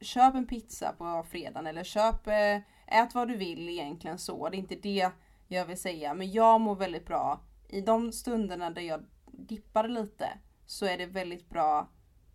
[0.00, 2.56] köp en pizza på fredagen eller köp, eh,
[3.02, 4.48] ät vad du vill egentligen så.
[4.48, 5.10] Det är inte det
[5.48, 6.14] jag vill säga.
[6.14, 7.40] Men jag mår väldigt bra.
[7.68, 9.04] I de stunderna där jag
[9.40, 10.28] dippar lite
[10.66, 11.88] så är det väldigt bra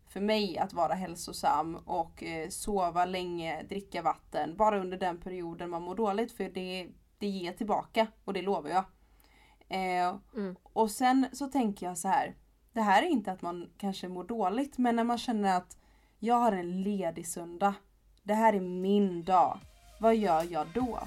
[0.07, 4.57] för mig att vara hälsosam och eh, sova länge, dricka vatten.
[4.57, 8.69] Bara under den perioden man mår dåligt för det, det ger tillbaka och det lovar
[8.69, 8.83] jag.
[9.69, 10.55] Eh, Mm.
[10.63, 12.35] och sen så tänker jag så här.
[12.73, 15.77] Det här är inte att man kanske mår dåligt men när man känner att
[16.19, 17.73] jag har en ledig söndag.
[18.23, 19.59] Det här är min dag.
[19.99, 20.99] Vad gör jag då?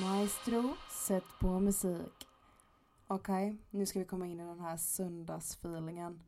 [0.00, 2.28] Maestro, sätt på musik.
[3.06, 6.20] Okej, nu ska vi komma in i den här söndagsfeelingen.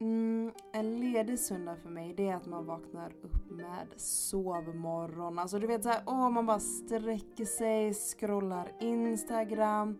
[0.00, 5.38] Mm, en ledig söndag för mig det är att man vaknar upp med sovmorgon.
[5.38, 9.98] Alltså du vet såhär, åh man bara sträcker sig, scrollar Instagram.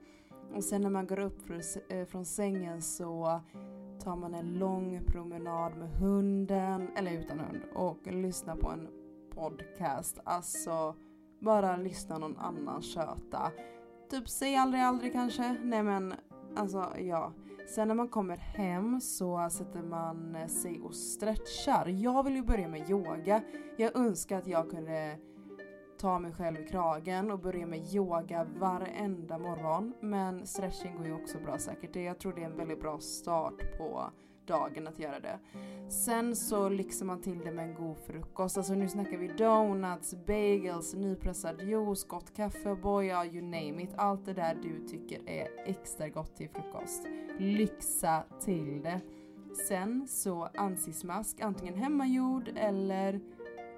[0.54, 1.50] Och sen när man går upp
[1.88, 3.40] eh, från sängen så
[4.04, 8.88] tar man en lång promenad med hunden, eller utan hund, och lyssnar på en
[9.35, 10.18] podcast.
[10.24, 10.94] Alltså
[11.42, 13.52] bara lyssna någon annan köta.
[14.11, 15.57] Typ säg aldrig aldrig kanske.
[15.62, 16.14] Nej men
[16.57, 17.33] alltså ja.
[17.74, 21.87] Sen när man kommer hem så sätter man eh, sig och stretchar.
[21.87, 23.42] Jag vill ju börja med yoga.
[23.76, 25.18] Jag önskar att jag kunde
[26.00, 29.94] ta mig själv i kragen och börja med yoga varenda morgon.
[30.00, 31.96] Men stretching går ju också bra säkert.
[31.96, 34.11] Jag tror det är en väldigt bra start på
[34.46, 35.38] dagen att göra det.
[35.88, 38.57] Sen så lyxar man till det med en god frukost.
[38.57, 43.90] Alltså nu snackar vi donuts, bagels, nypressad juice, gott kaffe, boja, you name it.
[43.96, 47.07] Allt det där du tycker är extra gott till frukost.
[47.38, 49.00] Lyxa till det.
[49.68, 53.20] Sen så ansiktsmask, antingen hemmagjord eller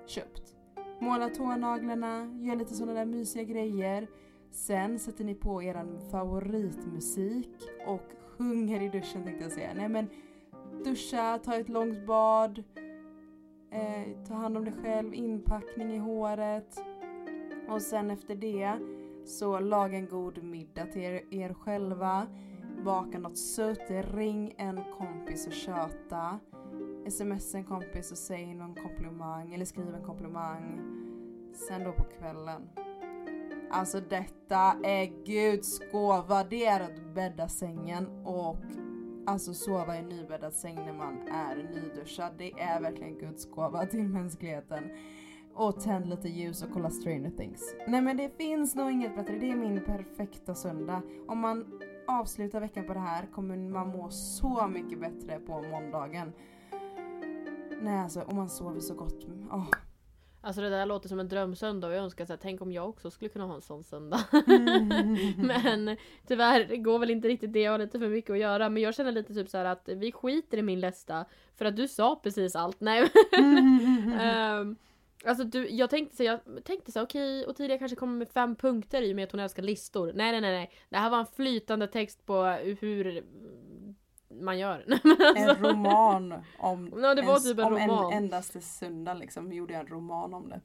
[0.07, 0.55] köpt.
[1.01, 4.09] Måla tånaglarna, gör lite sådana där mysiga grejer.
[4.51, 7.51] Sen sätter ni på er favoritmusik
[7.87, 9.75] och sjunger i duschen tänkte jag säga.
[9.75, 10.09] Nej men
[10.85, 12.63] duscha, ta ett långt bad,
[13.71, 16.83] eh, ta hand om dig själv, inpackning i håret.
[17.69, 18.79] Och sen efter det
[19.25, 22.27] så laga en god middag till er, er själva.
[22.85, 26.39] Baka något sött, ring en kompis och köta.
[27.07, 30.81] Sms en kompis och säg någon komplimang eller skriv en komplimang.
[31.69, 32.69] Sen då på kvällen.
[33.71, 36.45] Alltså detta är Guds gåva.
[36.45, 38.57] Det är att bädda sängen och
[39.27, 44.09] Alltså sova i nybäddad säng när man är nyduschad, det är verkligen Guds gåva till
[44.09, 44.91] mänskligheten.
[45.55, 47.75] Och tänd lite ljus och kolla Stranger Things.
[47.87, 51.03] Nej men det finns nog inget bättre, det är min perfekta söndag.
[51.29, 56.33] Om man avslutar veckan på det här kommer man må så mycket bättre på måndagen.
[57.81, 59.25] Nej alltså, om man sover så gott.
[59.51, 59.69] Oh,
[60.45, 63.11] Alltså det där låter som en drömsöndag och jag önskar att tänk om jag också
[63.11, 64.21] skulle kunna ha en sån söndag.
[65.37, 68.69] men tyvärr det går väl inte riktigt det, jag har lite för mycket att göra.
[68.69, 71.25] Men jag känner lite typ så att vi skiter i min lista
[71.57, 72.81] för att du sa precis allt.
[72.81, 73.11] Nej.
[74.61, 74.77] um,
[75.27, 78.57] Alltså du, jag tänkte så, jag tänkte så okej okay, Ottilia kanske kommer med fem
[78.57, 80.13] punkter i och med att hon älskar listor.
[80.15, 80.71] Nej nej nej nej.
[80.89, 82.45] Det här var en flytande text på
[82.81, 83.25] hur
[84.41, 84.85] man gör.
[84.89, 85.19] alltså.
[85.37, 88.13] En roman om, ja, det var typ en, om roman.
[88.13, 90.61] En, endaste söndag liksom, gjorde jag en roman om det.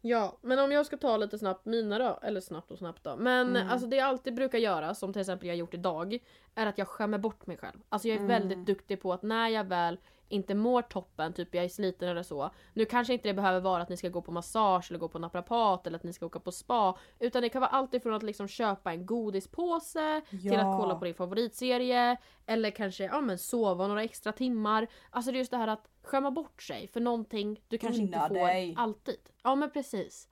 [0.00, 3.16] Ja, men om jag ska ta lite snabbt mina då, eller snabbt och snabbt då.
[3.16, 3.68] Men mm.
[3.68, 6.18] alltså det jag alltid brukar göra, som till exempel jag gjort idag,
[6.54, 7.78] är att jag skämmer bort mig själv.
[7.88, 8.28] Alltså jag är mm.
[8.28, 12.22] väldigt duktig på att när jag väl inte mår toppen, typ jag är sliten eller
[12.22, 12.50] så.
[12.72, 15.18] Nu kanske inte det behöver vara att ni ska gå på massage eller gå på
[15.18, 16.98] naprapat eller att ni ska åka på spa.
[17.18, 20.50] Utan det kan vara allt ifrån att liksom köpa en godispåse ja.
[20.50, 22.16] till att kolla på din favoritserie.
[22.46, 24.86] Eller kanske ja, men sova några extra timmar.
[25.10, 28.16] Alltså det är just det här att skämma bort sig för någonting du kanske Unna
[28.16, 28.74] inte får dig.
[28.78, 29.20] alltid.
[29.42, 30.28] Ja men precis.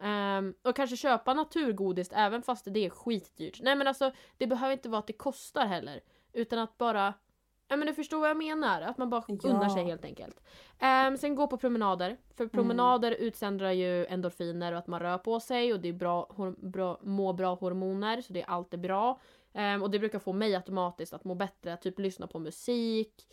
[0.00, 3.60] Um, och kanske köpa naturgodis även fast det är skitdyrt.
[3.62, 6.00] Nej men alltså det behöver inte vara att det kostar heller.
[6.32, 7.14] Utan att bara
[7.68, 9.36] Ja men du förstår vad jag menar, att man bara ja.
[9.42, 10.40] unnar sig helt enkelt.
[11.08, 12.50] Um, sen gå på promenader, för mm.
[12.50, 13.22] promenader mm.
[13.22, 17.32] utsöndrar ju endorfiner och att man rör på sig och det är bra, bra må
[17.32, 19.20] bra hormoner så det är alltid bra.
[19.52, 23.26] Um, och det brukar få mig automatiskt att må bättre, att typ lyssna på musik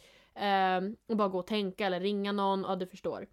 [0.79, 3.27] um, och bara gå och tänka eller ringa någon, ja du förstår.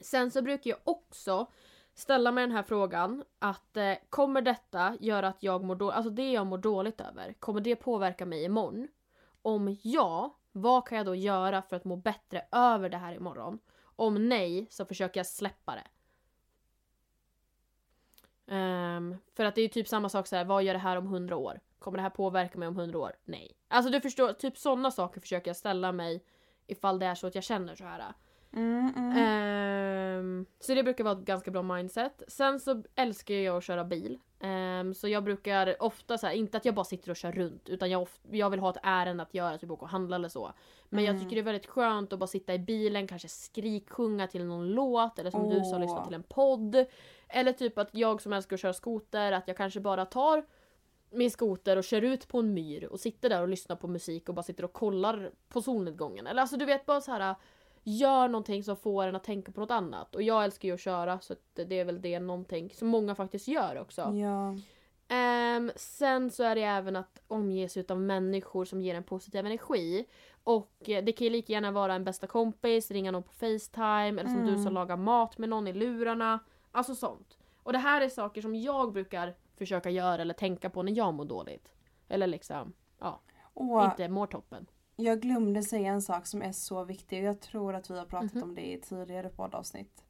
[0.00, 1.46] Sen så brukar jag också
[1.94, 6.10] ställa mig den här frågan att eh, kommer detta göra att jag mår dåligt, alltså
[6.10, 8.88] det jag mår dåligt över, kommer det påverka mig imorgon?
[9.42, 13.58] Om ja, vad kan jag då göra för att må bättre över det här imorgon?
[13.82, 15.86] Om nej, så försöker jag släppa det.
[18.54, 21.06] Um, för att det är typ samma sak så här, vad gör det här om
[21.06, 21.60] hundra år?
[21.78, 23.12] Kommer det här påverka mig om hundra år?
[23.24, 23.56] Nej.
[23.68, 26.24] Alltså du förstår, typ sådana saker försöker jag ställa mig
[26.66, 28.14] ifall det är så att jag känner så här.
[28.52, 30.18] Mm, mm.
[30.18, 32.22] Um, så det brukar vara ett ganska bra mindset.
[32.28, 34.18] Sen så älskar jag att köra bil.
[34.42, 37.68] Um, så jag brukar ofta så här, inte att jag bara sitter och kör runt
[37.68, 40.52] utan jag, jag vill ha ett ärende att göra, typ åka och handla eller så.
[40.88, 41.14] Men mm.
[41.14, 44.68] jag tycker det är väldigt skönt att bara sitta i bilen, kanske skriksjunga till någon
[44.68, 45.54] låt eller som oh.
[45.54, 46.86] du sa lyssna till en podd.
[47.28, 50.44] Eller typ att jag som älskar att köra skoter, att jag kanske bara tar
[51.10, 54.28] min skoter och kör ut på en myr och sitter där och lyssnar på musik
[54.28, 56.26] och bara sitter och kollar på solnedgången.
[56.26, 57.34] Eller alltså du vet bara så här
[57.82, 60.14] gör någonting som får en att tänka på något annat.
[60.14, 63.48] Och jag älskar ju att köra så det är väl det någonting som många faktiskt
[63.48, 64.00] gör också.
[64.00, 64.54] Ja.
[65.56, 70.06] Um, sen så är det även att omges av människor som ger en positiv energi.
[70.44, 74.20] Och eh, det kan ju lika gärna vara en bästa kompis, ringa någon på Facetime
[74.20, 74.54] eller som mm.
[74.54, 76.38] du sa laga mat med någon i lurarna.
[76.70, 77.38] Alltså sånt.
[77.62, 81.14] Och det här är saker som jag brukar försöka göra eller tänka på när jag
[81.14, 81.72] mår dåligt.
[82.08, 82.72] Eller liksom,
[83.54, 84.66] Och inte mår toppen.
[85.02, 88.04] Jag glömde säga en sak som är så viktig och jag tror att vi har
[88.06, 88.42] pratat Mhm.
[88.42, 90.04] om det i tidigare poddavsnitt.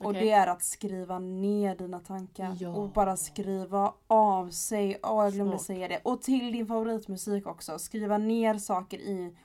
[0.00, 0.20] Och Okej.
[0.24, 2.56] det är att skriva ner dina tankar.
[2.60, 2.68] Ja.
[2.76, 4.98] Och bara skriva av sig.
[5.02, 5.62] Åh jag glömde Smart.
[5.66, 6.00] säga det.
[6.04, 7.78] Och till din favoritmusik också.
[7.78, 9.36] Skriva ner saker i...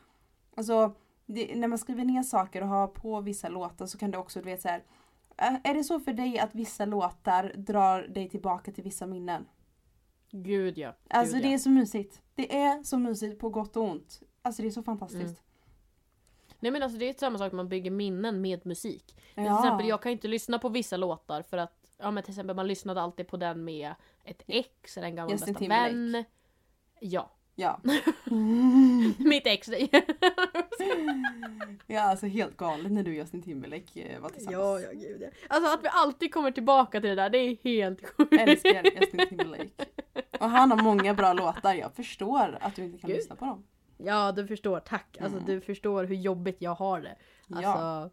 [0.56, 0.94] Alltså
[1.26, 4.40] det, när man skriver ner saker och har på vissa låtar så kan det också,
[4.40, 4.84] du vet så här.
[5.38, 9.46] äh, Är det så för dig att vissa låtar drar dig tillbaka till vissa minnen?
[10.32, 10.94] Gud ja.
[11.10, 11.54] Alltså Gud, det ja.
[11.54, 12.22] är så mysigt.
[12.36, 14.22] Det är så mysigt på gott och ont.
[14.48, 15.24] Alltså det är så fantastiskt.
[15.24, 15.36] Mm.
[16.60, 19.16] Nej men alltså det är samma sak man bygger minnen med musik.
[19.36, 19.44] Ja.
[19.44, 22.56] Till exempel jag kan inte lyssna på vissa låtar för att Ja men till exempel
[22.56, 23.94] man lyssnade alltid på den med
[24.24, 25.94] ett ex eller en gammal Justin bästa Timberlake.
[25.94, 26.24] vän.
[27.00, 27.32] Ja.
[27.56, 27.80] Ja.
[29.18, 29.68] Mitt ex.
[31.88, 34.84] ja, alltså helt galet när du och Justin Timberlake eh, var tillsammans.
[34.84, 35.28] ja gud ja.
[35.48, 38.34] Alltså att vi alltid kommer tillbaka till det där det är helt sjukt.
[38.34, 39.86] Älskar Justin Timberlake.
[40.40, 41.74] Och han har många bra låtar.
[41.74, 43.18] Jag förstår att du inte kan Gud.
[43.18, 43.64] lyssna på dem.
[43.98, 45.18] Ja du förstår, tack.
[45.22, 45.46] Alltså Mm.
[45.50, 47.16] du förstår hur jobbigt jag har det.
[47.50, 48.10] Alltså, Ja.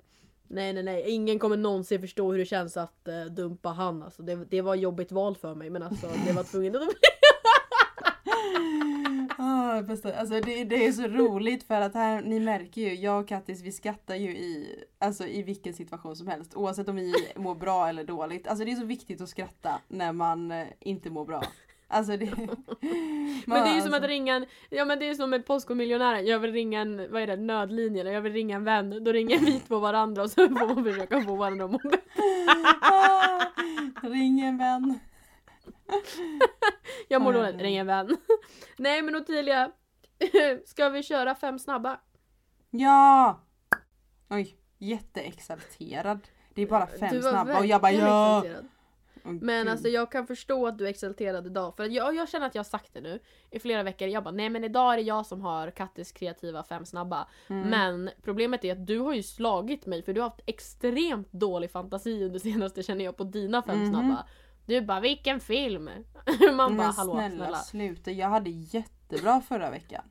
[0.48, 4.02] Nej nej nej, ingen kommer någonsin förstå hur det känns att eh, dumpa han.
[4.02, 6.82] Alltså, det, det var jobbigt val för mig men alltså det var tvungen att...
[9.38, 9.76] Ah.
[10.18, 13.62] Alltså det, det är så roligt för att här, ni märker ju, jag och Kattis
[13.62, 16.54] vi skrattar ju i, alltså i vilken situation som helst.
[16.54, 18.46] Oavsett om vi mår bra eller dåligt.
[18.48, 21.42] Alltså det är så viktigt att skratta när man eh, inte mår bra.
[21.88, 22.26] Alltså det...
[23.46, 25.46] Men det är ju som alltså, att ringa en, ja men det är som med
[25.46, 29.12] Postkodmiljonären, jag vill ringa en, vad är det, nödlinjen, jag vill ringa en vän, då
[29.12, 32.00] ringer vi två varandra och så får man försöka få varandra att må bättre.
[32.80, 33.46] ah,
[34.02, 34.98] Ring en vän.
[37.08, 38.16] Jag mår dåligt, ring en vän.
[38.76, 39.70] Nej men Ottilia,
[40.64, 42.00] ska vi köra fem snabba?
[42.70, 43.40] Ja!
[44.30, 46.28] Oj, jätteexalterad.
[46.54, 48.38] Det är bara fem Du var snabba och jag bara ja!
[48.38, 48.68] exalterad.
[49.26, 49.72] Åh, Men gud.
[49.72, 52.60] alltså jag kan förstå att du är exalterad idag, för jag, jag känner att jag
[52.62, 53.18] har sagt det nu
[53.50, 56.62] i flera veckor, jag bara nej men idag är det jag som har Kattis kreativa
[56.64, 57.28] fem snabba.
[57.48, 57.68] Mm.
[57.68, 61.70] Men problemet är att du har ju slagit mig för du har haft extremt dålig
[61.70, 63.90] fantasi under senaste känner jag på dina fem Mhm.
[63.90, 64.26] snabba.
[64.66, 65.90] Du bara vilken film?
[66.56, 67.58] Man bara hallå snälla, snälla.
[67.58, 70.04] sluta, jag hade jättebra förra veckan.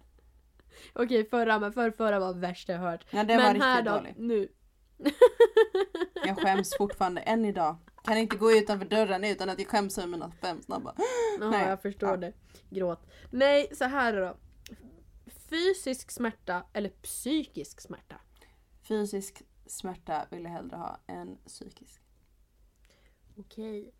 [0.94, 3.06] Okej förra men för förra var värst jag hört.
[3.12, 4.18] Ja det men var här riktigt då, dåligt.
[4.18, 4.48] nu.
[6.26, 7.76] Jag skäms fortfarande än idag.
[8.04, 10.96] Kan inte gå utanför dörren utan att jag skäms över mina fem snabba.
[11.40, 12.18] Ja Nej, jag förstår ja.
[12.18, 12.34] det.
[12.70, 13.00] Gråt.
[13.30, 14.38] Nej så här då.
[15.50, 18.16] Fysisk smärta eller psykisk smärta?
[18.88, 22.02] Fysisk smärta vill jag hellre ha än psykisk.
[23.38, 23.94] Okej.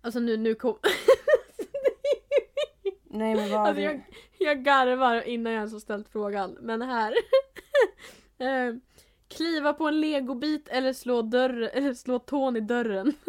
[0.00, 0.78] Alltså nu, nu kom...
[3.04, 4.02] Nej men vad Alltså, jag,
[4.38, 6.58] jag garvar innan jag ens har ställt frågan.
[6.60, 7.14] Men här.
[9.28, 13.12] kliva på en legobit eller slå, dörr, eller slå tån i dörren.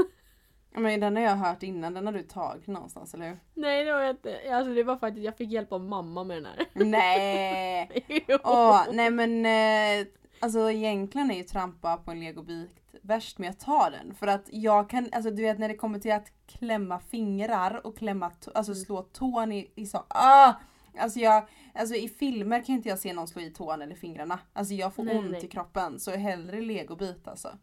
[0.73, 3.37] Ja, Men den har jag hört innan, den har du tagit någonstans eller hur?
[3.53, 4.39] Nej det var jag inte.
[4.51, 6.65] Alltså det var faktiskt, jag fick hjälp av mamma med den här.
[6.85, 8.03] Nej!
[8.43, 10.07] Åh, nej men eh,
[10.39, 12.71] alltså egentligen är ju trampa på en legobit
[13.01, 14.13] värst med att ta den.
[14.13, 17.97] För att jag kan, alltså du vet när det kommer till att klämma fingrar och
[17.97, 18.85] klämma, alltså Mm.
[18.85, 20.53] slå tån i, i så, ah!
[20.99, 24.39] Alltså jag, alltså i filmer kan inte jag se någon slå i tån eller fingrarna.
[24.53, 25.45] Alltså jag får Nej, ont nej.
[25.45, 27.57] i kroppen så hellre legobit alltså.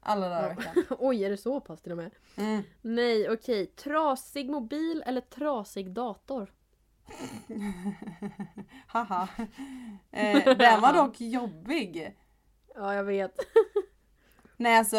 [0.00, 0.72] Alla dagar i Ja.
[0.72, 0.96] veckan.
[1.00, 2.10] Oj är det så pass till och med?
[2.36, 2.62] Mm.
[2.82, 3.66] Nej okej.
[3.66, 6.52] Trasig mobil eller trasig dator?
[8.86, 9.28] Haha.
[10.10, 12.16] Eh, den var dock jobbig.
[12.78, 13.38] Ja jag vet.
[14.56, 14.96] Nej alltså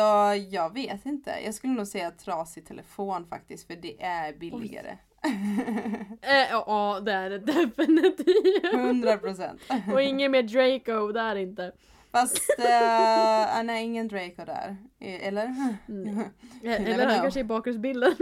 [0.52, 1.36] jag vet inte.
[1.46, 4.98] Jag skulle nog säga trasig telefon faktiskt för det är billigare.
[6.22, 8.74] Eh, ja, det är det definitivt.
[8.74, 9.62] 100 procent.
[9.94, 11.72] Och ingen mer Draco där inte.
[12.12, 14.78] Fast uh, nej ingen Draco där.
[15.00, 15.46] Eh, Eller?
[15.90, 16.16] Mm.
[16.62, 18.16] never Eller han kanske är i bakgrundsbilden.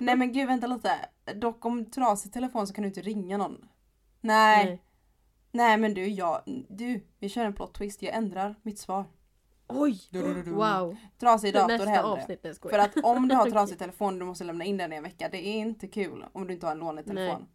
[0.00, 0.90] nej men gud vänta lite.
[1.34, 3.68] Dock om trasig telefon så kan du inte ringa någon.
[4.20, 4.82] Nej.
[5.52, 8.02] Nej, men du, jag, du, vi kör en plot twist.
[8.02, 9.04] Jag ändrar mitt svar.
[9.68, 10.00] Oj!
[10.10, 10.50] Du, du, du.
[10.50, 10.96] Wow.
[11.18, 12.08] Trasig dator Nästa hellre.
[12.08, 12.54] avsnitt, nej.
[12.54, 15.28] För att om du har trasig telefon du måste lämna in den i en vecka.
[15.28, 17.48] Det är inte kul om du inte har en lånetelefon.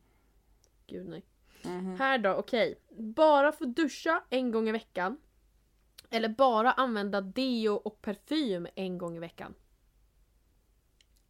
[0.87, 1.25] Gud nej.
[1.63, 1.99] Mhm.
[1.99, 2.81] Här då, okej.
[2.97, 5.17] Bara få duscha en gång i veckan.
[6.09, 9.53] Eller bara använda deo och parfym en gång i veckan.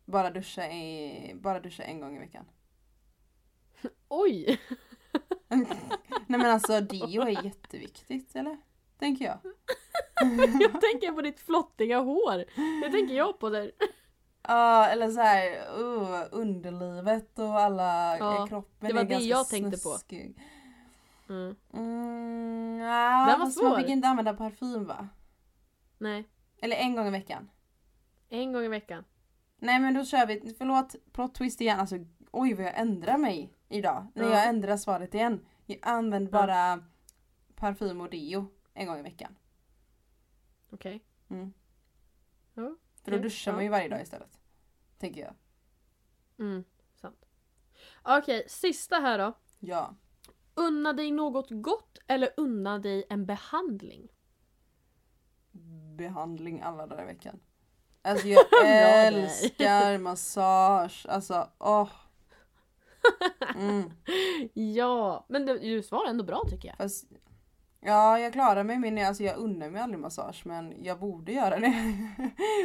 [0.06, 2.46] Bara, duscha i, bara duscha en gång i veckan.
[4.08, 4.60] Oj!
[6.28, 8.58] Nej men alltså deo är jätteviktigt eller?
[9.00, 9.40] Tänker jag.
[10.60, 12.38] jag tänker på ditt flottiga hår.
[12.84, 13.72] Det tänker jag på där.
[14.48, 19.28] Ja eller så här, uh, underlivet och alla eh, kroppen det var är det ganska
[19.30, 19.90] jag tänkte på.
[19.90, 20.42] snuskig.
[21.30, 21.56] Mm.
[21.74, 23.78] Mm, ja, Den var fast man svår.
[23.78, 25.08] fick inte använda parfym va?
[25.98, 26.30] Nej,
[26.62, 27.50] Eller en gång i veckan.
[28.30, 29.04] en gång i veckan.
[29.60, 31.80] Nej men då kör vi, förlåt, plot twist igen.
[31.80, 31.96] Alltså
[32.32, 34.08] oj vad jag ändrar mig idag.
[34.16, 34.30] När Ja.
[34.30, 35.46] jag ändrar svaret igen.
[35.66, 36.84] Jag använder bara
[37.56, 39.36] parfym och deo en gång i veckan.
[40.70, 41.04] Okej.
[41.30, 41.54] Mm.
[42.54, 44.40] Ja, För då okej, duschar man ju varje dag istället.
[44.98, 45.34] Tänker jag.
[46.40, 46.64] Mm,
[46.96, 47.26] sant.
[48.04, 49.34] Okej, sista här då.
[49.60, 49.96] Ja.
[50.56, 54.08] Unna dig något gott eller unna dig en behandling?
[55.98, 57.40] Behandling alla dagar i veckan.
[58.02, 58.48] Alltså jag
[59.08, 61.06] älskar massage.
[61.10, 61.90] Alltså åh.
[63.56, 63.92] Mm.
[64.54, 66.78] Ja, men du, du svarar ändå bra tycker jag.
[66.78, 67.08] Fast,
[67.82, 71.60] ja jag klarar mig men alltså jag unnar mig aldrig massage men jag borde göra
[71.60, 71.74] det.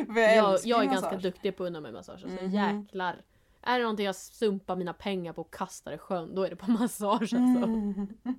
[0.16, 2.24] Jag, Jag, jag är ganska duktig på att unna mig massage.
[2.24, 2.50] Alltså Mhm.
[2.52, 3.22] jäklar.
[3.62, 6.56] Är det någonting jag sumpar mina pengar på och kastar i sjön, då är det
[6.56, 7.36] på massage alltså.
[7.38, 8.08] Mm.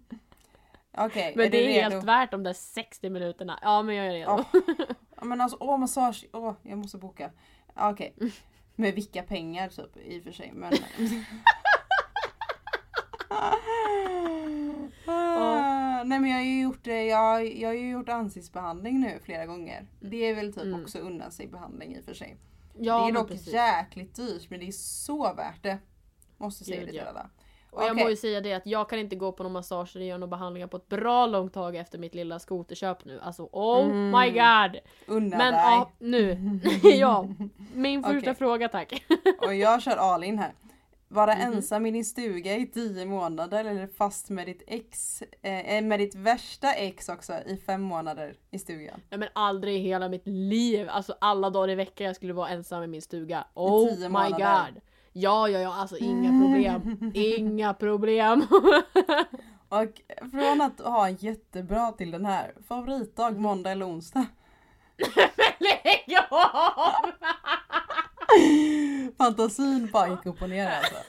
[0.97, 3.59] Okej, Men är det du är helt värt de där 60 minuterna.
[3.61, 4.43] Ja men jag är redo.
[5.15, 7.32] Ja, men alltså åh massage, åh jag måste boka.
[7.76, 8.15] Okej.
[8.76, 10.73] Med vilka pengar typ i och för sig men.
[16.06, 19.86] Nej men jag har ju gjort det, jag, jag har gjort ansiktsbehandling nu flera gånger.
[19.99, 20.82] Det är väl typ Mm.
[20.84, 22.38] också unna sig behandling i och för sig.
[22.80, 23.53] Ja, det är dock precis.
[23.53, 25.78] jäkligt dyrt men det är så värt det.
[26.38, 27.10] Måste säga Gud, det till ja.
[27.10, 27.30] alla.
[27.72, 28.03] Och jag Okej.
[28.03, 30.30] må ju säga det att jag kan inte gå på någon massage eller göra några
[30.30, 33.20] behandlingar på ett bra långt tag efter mitt lilla skoterköp nu.
[33.20, 34.20] Alltså oh Mm.
[34.20, 34.80] my god!
[35.08, 35.62] Unna Men dig.
[35.62, 36.60] ja, nu.
[36.84, 37.28] ja,
[37.74, 38.36] min första Okej.
[38.36, 39.03] fråga tack.
[39.41, 40.53] Och jag kör all in här.
[41.08, 41.41] Vara Mhm.
[41.53, 46.16] ensam i din stuga i tio månader eller fast med ditt ex, eh, med ditt
[46.16, 49.01] värsta ex också i fem månader i stugan.
[49.10, 52.49] Nej men aldrig i hela mitt liv, alltså alla dagar i veckan jag skulle vara
[52.49, 53.45] ensam i min stuga.
[53.53, 54.72] Oh tio my månader.
[54.72, 54.82] god!
[55.14, 57.12] Ja, ja, ja, alltså inga problem.
[57.14, 58.45] Inga problem.
[59.70, 60.01] Och
[60.32, 64.26] från att ha jättebra till den här, favoritdag måndag eller onsdag.
[65.60, 67.12] Lägg av!
[69.17, 70.95] Fantasin bara gick upp och ner alltså.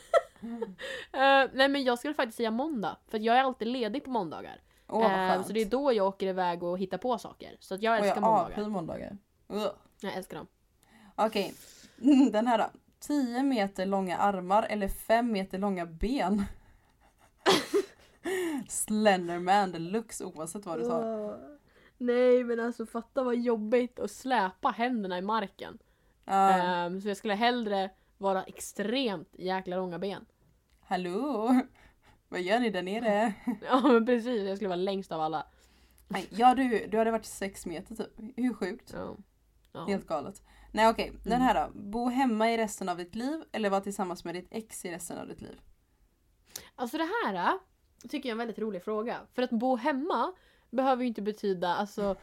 [1.13, 4.61] Eh, nej men jag skulle faktiskt säga måndag, för jag är alltid ledig på måndagar.
[4.89, 5.47] Eh, skönt.
[5.47, 7.57] så det är då jag åker iväg och hittar på saker.
[7.61, 8.69] Så jag älskar jag måndagar.
[8.69, 9.19] måndagar.
[9.49, 9.71] Ugh.
[10.01, 10.47] Jag älskar dem.
[11.15, 11.55] Okej,
[12.33, 12.67] den här då.
[13.01, 16.45] 10 meter långa armar eller 5 meter långa ben.
[18.69, 20.99] Slenderman deluxe oavsett vad du sa.
[20.99, 21.35] Åh.
[21.99, 25.79] Nej men alltså fatta vad jobbigt att släpa händerna i marken.
[26.27, 30.27] Ja, Ehm, så jag skulle hellre vara extremt jäkla långa ben.
[30.81, 31.61] hallå?
[32.29, 33.33] Vad gör ni där nere?
[33.63, 35.47] Ja men precis, jag skulle vara längst av alla.
[36.09, 38.13] Nej, Ja du, du hade varit 6 meter typ.
[38.37, 38.91] Hur sjukt?
[38.95, 39.17] Ja.
[39.73, 39.85] Ja.
[39.87, 40.43] Helt galet.
[40.73, 41.43] Nej okej, den Mm.
[41.47, 41.79] här då.
[41.81, 45.19] Bo hemma i resten av ditt liv eller vara tillsammans med ditt ex i resten
[45.19, 45.61] av ditt liv?
[46.75, 47.55] Alltså det här äh,
[48.09, 49.17] tycker jag är en väldigt rolig fråga.
[49.35, 50.33] För att bo hemma
[50.71, 52.17] behöver ju inte betyda, alltså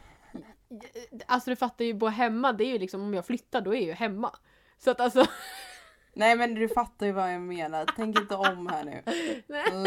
[1.26, 3.78] Alltså du fattar ju, bo hemma det är ju liksom om jag flyttar då är
[3.78, 4.36] jag ju hemma.
[4.78, 5.26] Så att alltså
[6.16, 7.86] Nej men du fattar ju vad jag menar.
[7.96, 9.02] Tänk inte om här nu.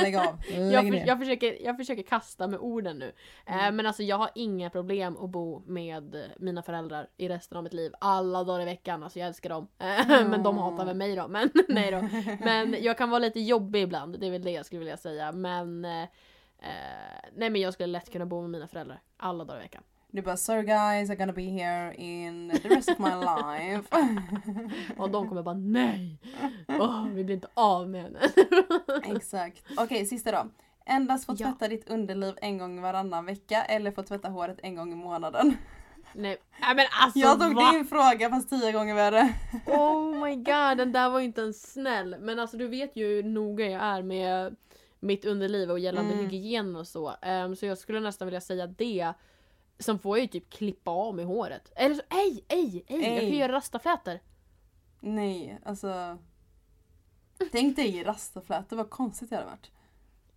[0.04, 0.42] Lägg av.
[0.50, 3.14] Lägg jag, för, jag, försöker, jag försöker kasta med orden nu.
[3.46, 7.58] Eh, men alltså jag har inga problem att bo med eh, mina föräldrar i resten
[7.58, 7.94] av mitt liv.
[8.00, 9.68] Alla dagar i veckan, alltså jag älskar dem.
[9.80, 11.28] Eh, Men de hatar väl mig då.
[11.28, 12.10] Men, nej då.
[12.46, 15.32] men jag kan vara lite jobbig ibland, det är väl det jag skulle vilja säga.
[15.32, 16.08] Men eh, eh,
[17.36, 19.84] nej men jag skulle lätt kunna bo med mina föräldrar alla dagar i veckan.
[20.12, 23.88] Du bara “Sorry guys, I'm gonna be here in the rest of my life”.
[24.98, 26.18] Och de kommer bara nej!
[26.68, 28.20] Åh, vi blir inte av med henne.
[29.16, 29.64] Exakt.
[29.78, 30.48] Okej, sista då.
[30.86, 31.46] Endast få Ja.
[31.48, 35.58] tvätta ditt underliv en gång varannan vecka eller få tvätta håret en gång i månaden.
[36.14, 37.72] nej, nej men alltså Jag tog va?
[37.72, 39.34] din fråga fast tio gånger värre.
[39.66, 42.16] Oh my god, den där var ju inte ens snäll.
[42.20, 44.56] Men alltså du vet ju hur noga jag är med
[45.00, 46.26] mitt underliv och gällande Mm.
[46.26, 47.14] hygien och så.
[47.22, 49.14] Ehm, så jag skulle nästan vilja säga det.
[49.80, 51.72] Sen får jag ju typ klippa av mig håret.
[51.76, 52.96] Eller så, ej, ej, ej!
[52.98, 53.30] Jag kan Ej.
[53.30, 54.20] ju göra rastaflätor.
[55.00, 56.18] Nej, alltså.
[57.52, 59.72] Tänk dig rastaflätor, vad konstigt det hade varit.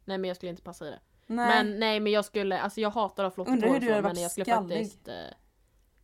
[0.05, 1.01] Nej men jag skulle inte passa i det.
[1.26, 1.49] Nej.
[1.64, 4.20] Men nej men jag skulle, alltså jag hatar att ha flottigt hår så, men varit
[4.20, 4.78] jag skulle skallig.
[4.78, 5.09] faktiskt...
[5.09, 5.14] eh,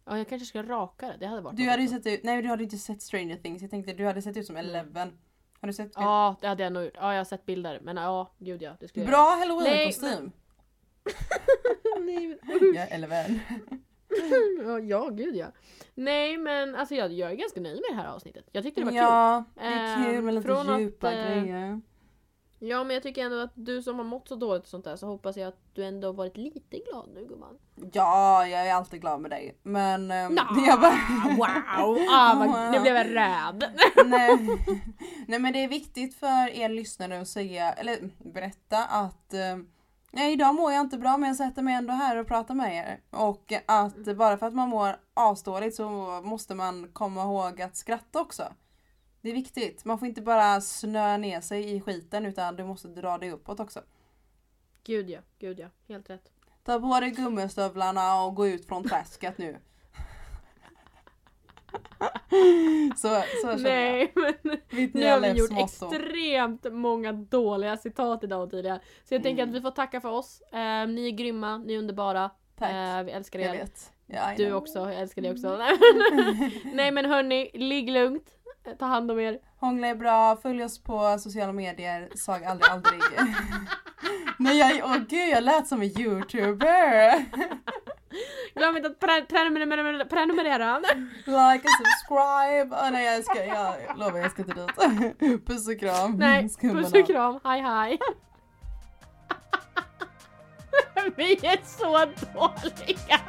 [0.09, 2.43] Ja jag kanske skulle raka det, det hade varit du hade ju sett ut, nej
[2.43, 3.63] du hade inte sett Stranger Things.
[3.63, 5.19] Jag tänkte du hade sett ut som Eleven.
[5.61, 5.93] Har du sett?
[5.95, 6.93] Ja det hade jag nog gjort.
[6.97, 7.81] Ja jag har sett bilder.
[7.83, 8.77] Men ja, gud ja.
[8.81, 10.33] Det skulle Bra halloween-kostym.
[12.01, 12.39] Nej, men,
[12.75, 13.41] Jag är Eleven.
[14.65, 15.47] Ja, ja, gud ja.
[15.95, 18.49] Nej men alltså jag, jag är ganska nöjd med det här avsnittet.
[18.53, 18.97] Jag tyckte det var kul.
[18.99, 21.81] Ja, det är kul med Ehm, lite från att, djupa eh, grejer.
[22.59, 24.97] Ja men jag tycker ändå att du som har mått så dåligt och sånt där
[24.97, 27.59] så hoppas jag att du ändå har varit lite glad nu gumman.
[27.93, 29.59] Ja, jag är alltid glad med dig.
[29.63, 30.11] Men...
[30.11, 30.97] ehm, Nå, jag bara...
[31.37, 31.99] wow!
[32.11, 33.65] Ah, vad, nu blev jag rädd.
[34.07, 34.39] Nej.
[35.27, 37.99] Nej men det är viktigt för er lyssnare att säga, eller
[38.33, 39.57] berätta att eh,
[40.17, 42.77] Nej idag mår jag inte bra men jag sätter mig ändå här och pratar med
[42.77, 43.01] er.
[43.11, 45.89] Och att bara för att man mår asdåligt så
[46.25, 48.53] måste man komma ihåg att skratta också.
[49.21, 49.85] Det är viktigt.
[49.85, 53.61] Man får inte bara snöa ner sig i skiten utan du måste dra dig uppåt
[53.61, 53.83] också.
[54.85, 55.69] Gud ja, gud ja.
[55.89, 56.33] Helt rätt.
[56.65, 59.59] Ta på dig gummistövlarna och gå ut från träsket nu.
[62.97, 63.93] Så, så känner jag.
[63.93, 65.95] Nej men Mitt nu har vi gjort livsmotto.
[65.95, 68.81] extremt många dåliga citat idag och tidigare.
[69.05, 69.55] Så jag tänker Mm.
[69.55, 70.41] att vi får tacka för oss.
[70.53, 72.31] Eh, ni är grymma, ni är underbara.
[72.59, 72.73] Tack.
[72.73, 73.59] Eh, vi älskar jag er.
[73.59, 73.93] vet.
[74.07, 75.61] Ja, Du också, jag älskar dig också.
[76.75, 78.31] Nej men hörni, ligg lugnt.
[78.79, 79.39] Ta hand om er.
[79.61, 83.01] Hångla är bra, följ oss på sociala medier, sag aldrig aldrig.
[84.39, 87.25] Nej jag, åh gud jag lät som en youtuber!
[88.55, 90.05] Glöm inte att pre- prenumerera.
[90.05, 90.79] prenumerera.
[90.79, 92.77] Like and subscribe!
[92.83, 94.55] Åh nej jag ska, jag lovar jag ska inte
[95.19, 95.47] dit.
[95.47, 96.17] Puss och kram.
[96.17, 96.83] Nej, Skummarna.
[96.83, 97.41] puss och kram.
[97.45, 97.99] Hej hej.
[101.17, 101.99] Vi är så
[102.35, 103.21] dåliga.